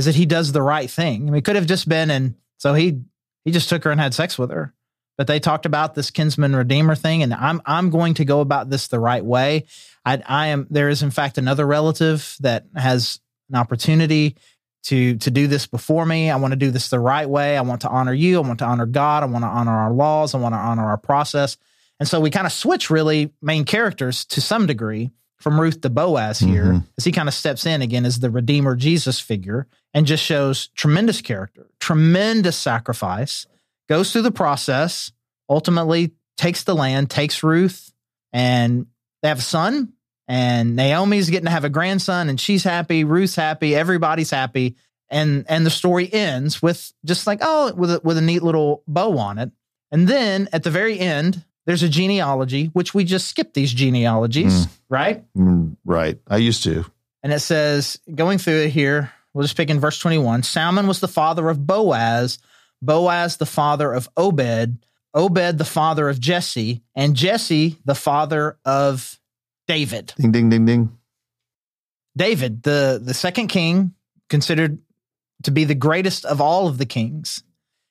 is 0.00 0.06
that 0.06 0.14
he 0.14 0.24
does 0.24 0.52
the 0.52 0.62
right 0.62 0.90
thing. 0.90 1.22
I 1.22 1.24
mean, 1.26 1.34
it 1.34 1.44
could 1.44 1.56
have 1.56 1.66
just 1.66 1.86
been, 1.86 2.10
and 2.10 2.34
so 2.56 2.72
he, 2.72 3.02
he 3.44 3.50
just 3.50 3.68
took 3.68 3.84
her 3.84 3.90
and 3.90 4.00
had 4.00 4.14
sex 4.14 4.38
with 4.38 4.50
her. 4.50 4.72
But 5.18 5.26
they 5.26 5.38
talked 5.38 5.66
about 5.66 5.94
this 5.94 6.10
kinsman 6.10 6.56
redeemer 6.56 6.94
thing 6.94 7.22
and 7.22 7.34
i'm 7.34 7.60
i'm 7.66 7.90
going 7.90 8.14
to 8.14 8.24
go 8.24 8.40
about 8.40 8.70
this 8.70 8.88
the 8.88 8.98
right 8.98 9.22
way. 9.22 9.66
I 10.02 10.22
i 10.26 10.46
am 10.46 10.66
there 10.70 10.88
is 10.88 11.02
in 11.02 11.10
fact 11.10 11.36
another 11.36 11.66
relative 11.66 12.36
that 12.40 12.64
has 12.74 13.20
an 13.50 13.56
opportunity 13.56 14.36
to 14.84 15.18
to 15.18 15.30
do 15.30 15.46
this 15.46 15.66
before 15.66 16.06
me. 16.06 16.30
I 16.30 16.36
want 16.36 16.52
to 16.52 16.56
do 16.56 16.70
this 16.70 16.88
the 16.88 16.98
right 16.98 17.28
way. 17.28 17.58
I 17.58 17.60
want 17.60 17.82
to 17.82 17.90
honor 17.90 18.14
you. 18.14 18.38
I 18.38 18.46
want 18.46 18.60
to 18.60 18.64
honor 18.64 18.86
god. 18.86 19.22
I 19.22 19.26
want 19.26 19.44
to 19.44 19.48
honor 19.48 19.76
our 19.76 19.92
laws. 19.92 20.34
I 20.34 20.38
want 20.38 20.54
to 20.54 20.58
honor 20.58 20.86
our 20.86 20.96
process. 20.96 21.58
And 21.98 22.08
so 22.08 22.18
we 22.18 22.30
kind 22.30 22.46
of 22.46 22.52
switch 22.54 22.88
really 22.88 23.30
main 23.42 23.66
characters 23.66 24.24
to 24.24 24.40
some 24.40 24.66
degree 24.66 25.10
from 25.40 25.60
ruth 25.60 25.80
to 25.80 25.90
boaz 25.90 26.38
here 26.38 26.64
Mhm. 26.66 26.86
as 26.98 27.04
he 27.04 27.12
kind 27.12 27.28
of 27.28 27.34
steps 27.34 27.66
in 27.66 27.82
again 27.82 28.04
as 28.06 28.20
the 28.20 28.30
redeemer 28.30 28.76
jesus 28.76 29.18
figure 29.18 29.66
and 29.94 30.06
just 30.06 30.22
shows 30.22 30.68
tremendous 30.76 31.20
character 31.20 31.66
tremendous 31.80 32.56
sacrifice 32.56 33.46
goes 33.88 34.12
through 34.12 34.22
the 34.22 34.30
process, 34.30 35.10
ultimately 35.48 36.12
takes 36.36 36.62
the 36.62 36.76
land, 36.76 37.10
takes 37.10 37.42
Ruth, 37.42 37.92
and 38.32 38.86
they 39.20 39.28
have 39.28 39.40
a 39.40 39.42
son. 39.42 39.94
And 40.28 40.76
Naomi's 40.76 41.28
getting 41.28 41.46
to 41.46 41.50
have 41.50 41.64
a 41.64 41.68
grandson, 41.68 42.28
and 42.28 42.40
she's 42.40 42.62
happy. 42.62 43.02
Ruth's 43.02 43.34
happy. 43.34 43.74
Everybody's 43.74 44.30
happy. 44.30 44.76
And 45.08 45.44
and 45.48 45.66
the 45.66 45.70
story 45.70 46.08
ends 46.12 46.62
with 46.62 46.92
just 47.04 47.26
like 47.26 47.40
oh, 47.42 47.74
with 47.74 47.90
a, 47.90 48.00
with 48.04 48.16
a 48.16 48.20
neat 48.20 48.44
little 48.44 48.84
bow 48.86 49.18
on 49.18 49.38
it. 49.38 49.50
And 49.90 50.06
then 50.06 50.48
at 50.52 50.62
the 50.62 50.70
very 50.70 51.00
end, 51.00 51.44
there's 51.66 51.82
a 51.82 51.88
genealogy, 51.88 52.66
which 52.66 52.94
we 52.94 53.04
just 53.04 53.28
skip 53.28 53.54
these 53.54 53.72
genealogies, 53.72 54.66
right? 54.88 55.24
Mm, 55.34 55.76
right. 55.84 56.18
I 56.26 56.38
used 56.38 56.62
to. 56.64 56.84
And 57.22 57.32
it 57.32 57.40
says, 57.40 57.98
going 58.14 58.38
through 58.38 58.62
it 58.62 58.70
here, 58.70 59.12
we'll 59.34 59.44
just 59.44 59.56
pick 59.56 59.70
in 59.70 59.80
verse 59.80 59.98
21 59.98 60.42
Salmon 60.42 60.86
was 60.86 61.00
the 61.00 61.08
father 61.08 61.48
of 61.48 61.66
Boaz, 61.66 62.38
Boaz 62.82 63.36
the 63.36 63.46
father 63.46 63.92
of 63.92 64.08
Obed, 64.16 64.78
Obed 65.14 65.58
the 65.58 65.64
father 65.64 66.08
of 66.08 66.20
Jesse, 66.20 66.82
and 66.94 67.14
Jesse 67.14 67.76
the 67.84 67.94
father 67.94 68.58
of 68.64 69.18
David. 69.68 70.14
Ding 70.16 70.32
ding 70.32 70.48
ding 70.48 70.66
ding. 70.66 70.96
David, 72.16 72.62
the, 72.62 73.00
the 73.02 73.14
second 73.14 73.48
king, 73.48 73.94
considered 74.28 74.78
to 75.42 75.50
be 75.50 75.64
the 75.64 75.74
greatest 75.74 76.24
of 76.24 76.40
all 76.40 76.68
of 76.68 76.78
the 76.78 76.86
kings. 76.86 77.42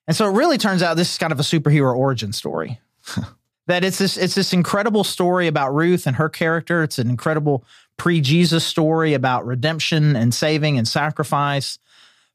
And 0.08 0.16
so 0.16 0.28
it 0.28 0.34
really 0.34 0.58
turns 0.58 0.82
out 0.82 0.98
this 0.98 1.12
is 1.12 1.18
kind 1.18 1.32
of 1.32 1.40
a 1.40 1.44
superhero 1.44 1.96
origin 1.96 2.34
story. 2.34 2.80
that 3.70 3.84
it's 3.84 3.98
this 4.00 4.18
it's 4.18 4.36
this 4.36 4.52
incredible 4.52 5.04
story 5.04 5.48
about 5.48 5.74
Ruth 5.74 6.06
and 6.08 6.16
her 6.18 6.28
character. 6.28 6.84
It's 6.84 7.00
an 7.00 7.10
incredible 7.10 7.64
pre-Jesus 7.98 8.64
story 8.66 9.14
about 9.14 9.46
redemption 9.46 10.16
and 10.16 10.34
saving 10.34 10.78
and 10.78 10.88
sacrifice. 10.88 11.80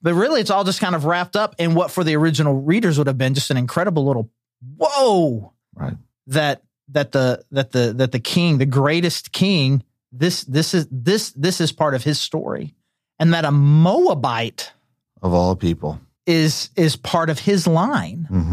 But 0.00 0.14
really 0.14 0.40
it's 0.40 0.50
all 0.50 0.64
just 0.64 0.80
kind 0.80 0.94
of 0.94 1.04
wrapped 1.04 1.34
up 1.36 1.54
in 1.58 1.74
what 1.74 1.90
for 1.90 2.04
the 2.04 2.14
original 2.16 2.54
readers 2.54 2.98
would 2.98 3.06
have 3.06 3.18
been 3.18 3.34
just 3.34 3.50
an 3.50 3.56
incredible 3.56 4.04
little 4.06 4.30
whoa 4.76 5.52
Right. 5.74 5.96
that 6.28 6.62
that 6.92 7.12
the 7.12 7.44
that 7.50 7.72
the 7.72 7.92
that 7.96 8.12
the 8.12 8.20
king, 8.20 8.58
the 8.58 8.66
greatest 8.66 9.32
king, 9.32 9.82
this 10.12 10.44
this 10.44 10.72
is 10.74 10.86
this 10.90 11.32
this 11.32 11.60
is 11.60 11.72
part 11.72 11.94
of 11.94 12.04
his 12.04 12.20
story. 12.20 12.74
And 13.18 13.32
that 13.34 13.44
a 13.44 13.50
Moabite 13.50 14.72
Of 15.22 15.32
all 15.32 15.56
people. 15.56 15.98
is 16.26 16.70
is 16.76 16.96
part 16.96 17.28
of 17.30 17.38
his 17.40 17.66
line. 17.66 18.26
hmm 18.28 18.43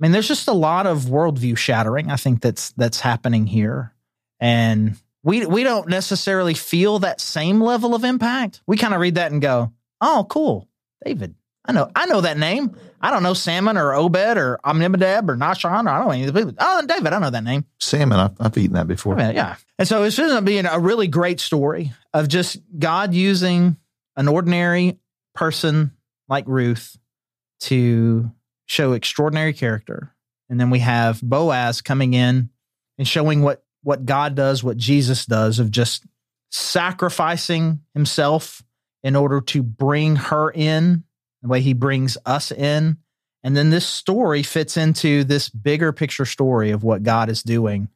I 0.00 0.04
mean, 0.04 0.12
there's 0.12 0.28
just 0.28 0.48
a 0.48 0.52
lot 0.52 0.86
of 0.86 1.02
worldview 1.02 1.56
shattering. 1.56 2.10
I 2.10 2.16
think 2.16 2.40
that's 2.40 2.72
that's 2.72 3.00
happening 3.00 3.46
here, 3.46 3.92
and 4.40 4.96
we 5.22 5.46
we 5.46 5.62
don't 5.62 5.88
necessarily 5.88 6.54
feel 6.54 6.98
that 7.00 7.20
same 7.20 7.60
level 7.60 7.94
of 7.94 8.04
impact. 8.04 8.60
We 8.66 8.76
kind 8.76 8.94
of 8.94 9.00
read 9.00 9.14
that 9.14 9.32
and 9.32 9.40
go, 9.40 9.72
"Oh, 10.00 10.26
cool, 10.28 10.68
David. 11.04 11.34
I 11.64 11.72
know 11.72 11.90
I 11.94 12.06
know 12.06 12.20
that 12.20 12.36
name. 12.36 12.76
I 13.00 13.10
don't 13.10 13.22
know 13.22 13.34
Salmon 13.34 13.76
or 13.76 13.94
Obed 13.94 14.38
or 14.38 14.58
Amminadab 14.64 15.28
or 15.28 15.36
Nahshon 15.36 15.84
or 15.84 15.88
I 15.88 15.98
don't 15.98 16.06
know 16.06 16.10
any 16.10 16.24
of 16.24 16.32
the 16.32 16.40
people. 16.40 16.54
Oh, 16.58 16.86
David, 16.86 17.12
I 17.12 17.18
know 17.18 17.30
that 17.30 17.44
name. 17.44 17.64
Salmon, 17.78 18.18
I've, 18.18 18.32
I've 18.40 18.56
eaten 18.56 18.74
that 18.74 18.86
before. 18.86 19.14
I 19.18 19.26
mean, 19.26 19.36
yeah. 19.36 19.56
And 19.78 19.86
so 19.86 20.02
it's 20.04 20.16
going 20.16 20.34
to 20.34 20.42
be 20.42 20.58
a 20.58 20.78
really 20.78 21.06
great 21.06 21.40
story 21.40 21.92
of 22.12 22.28
just 22.28 22.58
God 22.78 23.12
using 23.12 23.76
an 24.16 24.28
ordinary 24.28 24.98
person 25.34 25.92
like 26.28 26.44
Ruth 26.46 26.96
to 27.60 28.30
show 28.66 28.92
extraordinary 28.92 29.52
character. 29.52 30.14
And 30.48 30.60
then 30.60 30.70
we 30.70 30.80
have 30.80 31.20
Boaz 31.22 31.80
coming 31.82 32.14
in 32.14 32.50
and 32.98 33.08
showing 33.08 33.42
what 33.42 33.64
what 33.82 34.06
God 34.06 34.34
does, 34.34 34.64
what 34.64 34.76
Jesus 34.78 35.26
does 35.26 35.58
of 35.58 35.70
just 35.70 36.04
sacrificing 36.50 37.80
himself 37.92 38.62
in 39.02 39.16
order 39.16 39.40
to 39.40 39.62
bring 39.62 40.16
her 40.16 40.50
in 40.50 41.04
the 41.42 41.48
way 41.48 41.60
he 41.60 41.74
brings 41.74 42.16
us 42.24 42.50
in. 42.50 42.96
And 43.42 43.54
then 43.54 43.68
this 43.68 43.86
story 43.86 44.42
fits 44.42 44.76
into 44.78 45.24
this 45.24 45.50
bigger 45.50 45.92
picture 45.92 46.24
story 46.24 46.70
of 46.70 46.82
what 46.82 47.02
God 47.02 47.28
is 47.28 47.42
doing 47.42 47.88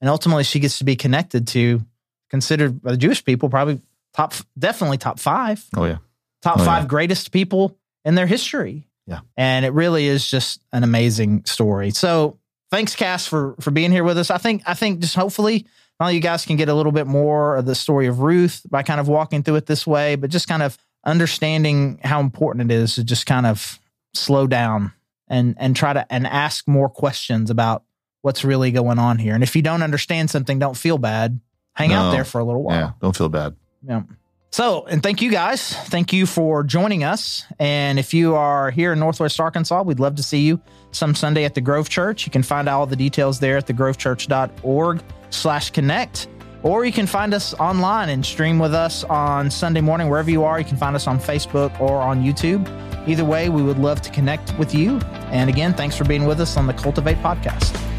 and 0.00 0.10
ultimately 0.10 0.42
she 0.44 0.58
gets 0.60 0.78
to 0.78 0.84
be 0.84 0.96
connected 0.96 1.46
to 1.46 1.80
considered 2.28 2.82
by 2.82 2.90
the 2.90 2.96
Jewish 2.96 3.24
people 3.24 3.48
probably 3.48 3.80
top 4.12 4.34
definitely 4.58 4.98
top 4.98 5.18
5 5.18 5.64
Oh 5.76 5.84
yeah. 5.84 5.98
top 6.42 6.58
Oh, 6.60 6.64
5 6.64 6.82
yeah. 6.82 6.86
greatest 6.88 7.30
people 7.32 7.78
in 8.04 8.14
their 8.16 8.26
history 8.26 8.88
Yeah. 9.06 9.20
and 9.36 9.64
it 9.66 9.72
really 9.72 10.06
is 10.06 10.26
just 10.28 10.60
an 10.72 10.84
amazing 10.84 11.44
story 11.44 11.90
so 11.90 12.38
thanks 12.70 12.94
Cass 12.96 13.26
for 13.26 13.56
for 13.60 13.70
being 13.70 13.90
here 13.92 14.04
with 14.04 14.16
us 14.18 14.30
I 14.30 14.38
think 14.38 14.62
I 14.66 14.74
think 14.74 15.00
just 15.00 15.14
hopefully 15.16 15.66
all 16.00 16.10
you 16.10 16.20
guys 16.20 16.44
can 16.44 16.56
get 16.56 16.68
a 16.68 16.74
little 16.74 16.92
bit 16.92 17.06
more 17.06 17.56
of 17.56 17.66
the 17.66 17.74
story 17.74 18.06
of 18.06 18.20
Ruth 18.20 18.62
by 18.70 18.82
kind 18.82 19.00
of 19.00 19.08
walking 19.08 19.42
through 19.42 19.56
it 19.56 19.66
this 19.66 19.86
way 19.86 20.14
but 20.16 20.30
just 20.30 20.48
kind 20.48 20.62
of 20.62 20.76
understanding 21.04 21.98
how 22.02 22.20
important 22.20 22.70
it 22.70 22.74
is 22.74 22.94
to 22.94 23.04
just 23.04 23.26
kind 23.26 23.46
of 23.46 23.78
slow 24.14 24.46
down 24.46 24.92
and 25.28 25.56
and 25.58 25.74
try 25.76 25.92
to 25.92 26.12
and 26.12 26.26
ask 26.26 26.66
more 26.68 26.88
questions 26.88 27.50
about 27.50 27.82
what's 28.22 28.44
really 28.44 28.70
going 28.70 29.00
on 29.00 29.18
here. 29.18 29.34
And 29.34 29.42
if 29.42 29.56
you 29.56 29.62
don't 29.62 29.82
understand 29.82 30.30
something, 30.30 30.60
don't 30.60 30.76
feel 30.76 30.96
bad. 30.98 31.40
Hang 31.74 31.92
out 31.92 32.12
there 32.12 32.24
for 32.24 32.40
a 32.40 32.44
little 32.44 32.64
Yeah. 32.70 32.80
while. 32.82 32.96
Don't 33.00 33.16
feel 33.16 33.28
bad. 33.28 33.56
Yeah. 33.86 34.02
So, 34.52 34.84
and 34.84 35.02
thank 35.02 35.22
you 35.22 35.30
guys. 35.30 35.74
Thank 35.86 36.12
you 36.12 36.26
for 36.26 36.62
joining 36.62 37.04
us. 37.04 37.46
And 37.58 37.98
if 37.98 38.12
you 38.12 38.34
are 38.36 38.70
here 38.70 38.92
in 38.92 38.98
Northwest 38.98 39.40
Arkansas, 39.40 39.82
we'd 39.82 39.98
love 39.98 40.14
to 40.16 40.22
see 40.22 40.42
you 40.42 40.60
some 40.90 41.14
Sunday 41.14 41.44
at 41.44 41.54
the 41.54 41.62
Grove 41.62 41.88
Church. 41.88 42.26
You 42.26 42.32
can 42.32 42.42
find 42.42 42.68
all 42.68 42.84
the 42.86 42.94
details 42.94 43.40
there 43.40 43.56
at 43.56 43.66
thegrovechurch.org 43.66 45.02
slash 45.30 45.70
connect. 45.70 46.28
Or 46.62 46.84
you 46.84 46.92
can 46.92 47.06
find 47.06 47.32
us 47.32 47.54
online 47.54 48.10
and 48.10 48.24
stream 48.24 48.58
with 48.58 48.74
us 48.74 49.04
on 49.04 49.50
Sunday 49.50 49.80
morning, 49.80 50.10
wherever 50.10 50.30
you 50.30 50.44
are. 50.44 50.58
You 50.58 50.66
can 50.66 50.76
find 50.76 50.94
us 50.94 51.06
on 51.06 51.18
Facebook 51.18 51.80
or 51.80 52.02
on 52.02 52.22
YouTube. 52.22 52.68
Either 53.08 53.24
way, 53.24 53.48
we 53.48 53.62
would 53.62 53.78
love 53.78 54.02
to 54.02 54.10
connect 54.10 54.56
with 54.58 54.74
you. 54.74 54.98
And 55.32 55.48
again, 55.48 55.72
thanks 55.72 55.96
for 55.96 56.04
being 56.04 56.26
with 56.26 56.42
us 56.42 56.58
on 56.58 56.66
the 56.66 56.74
Cultivate 56.74 57.16
podcast. 57.16 57.91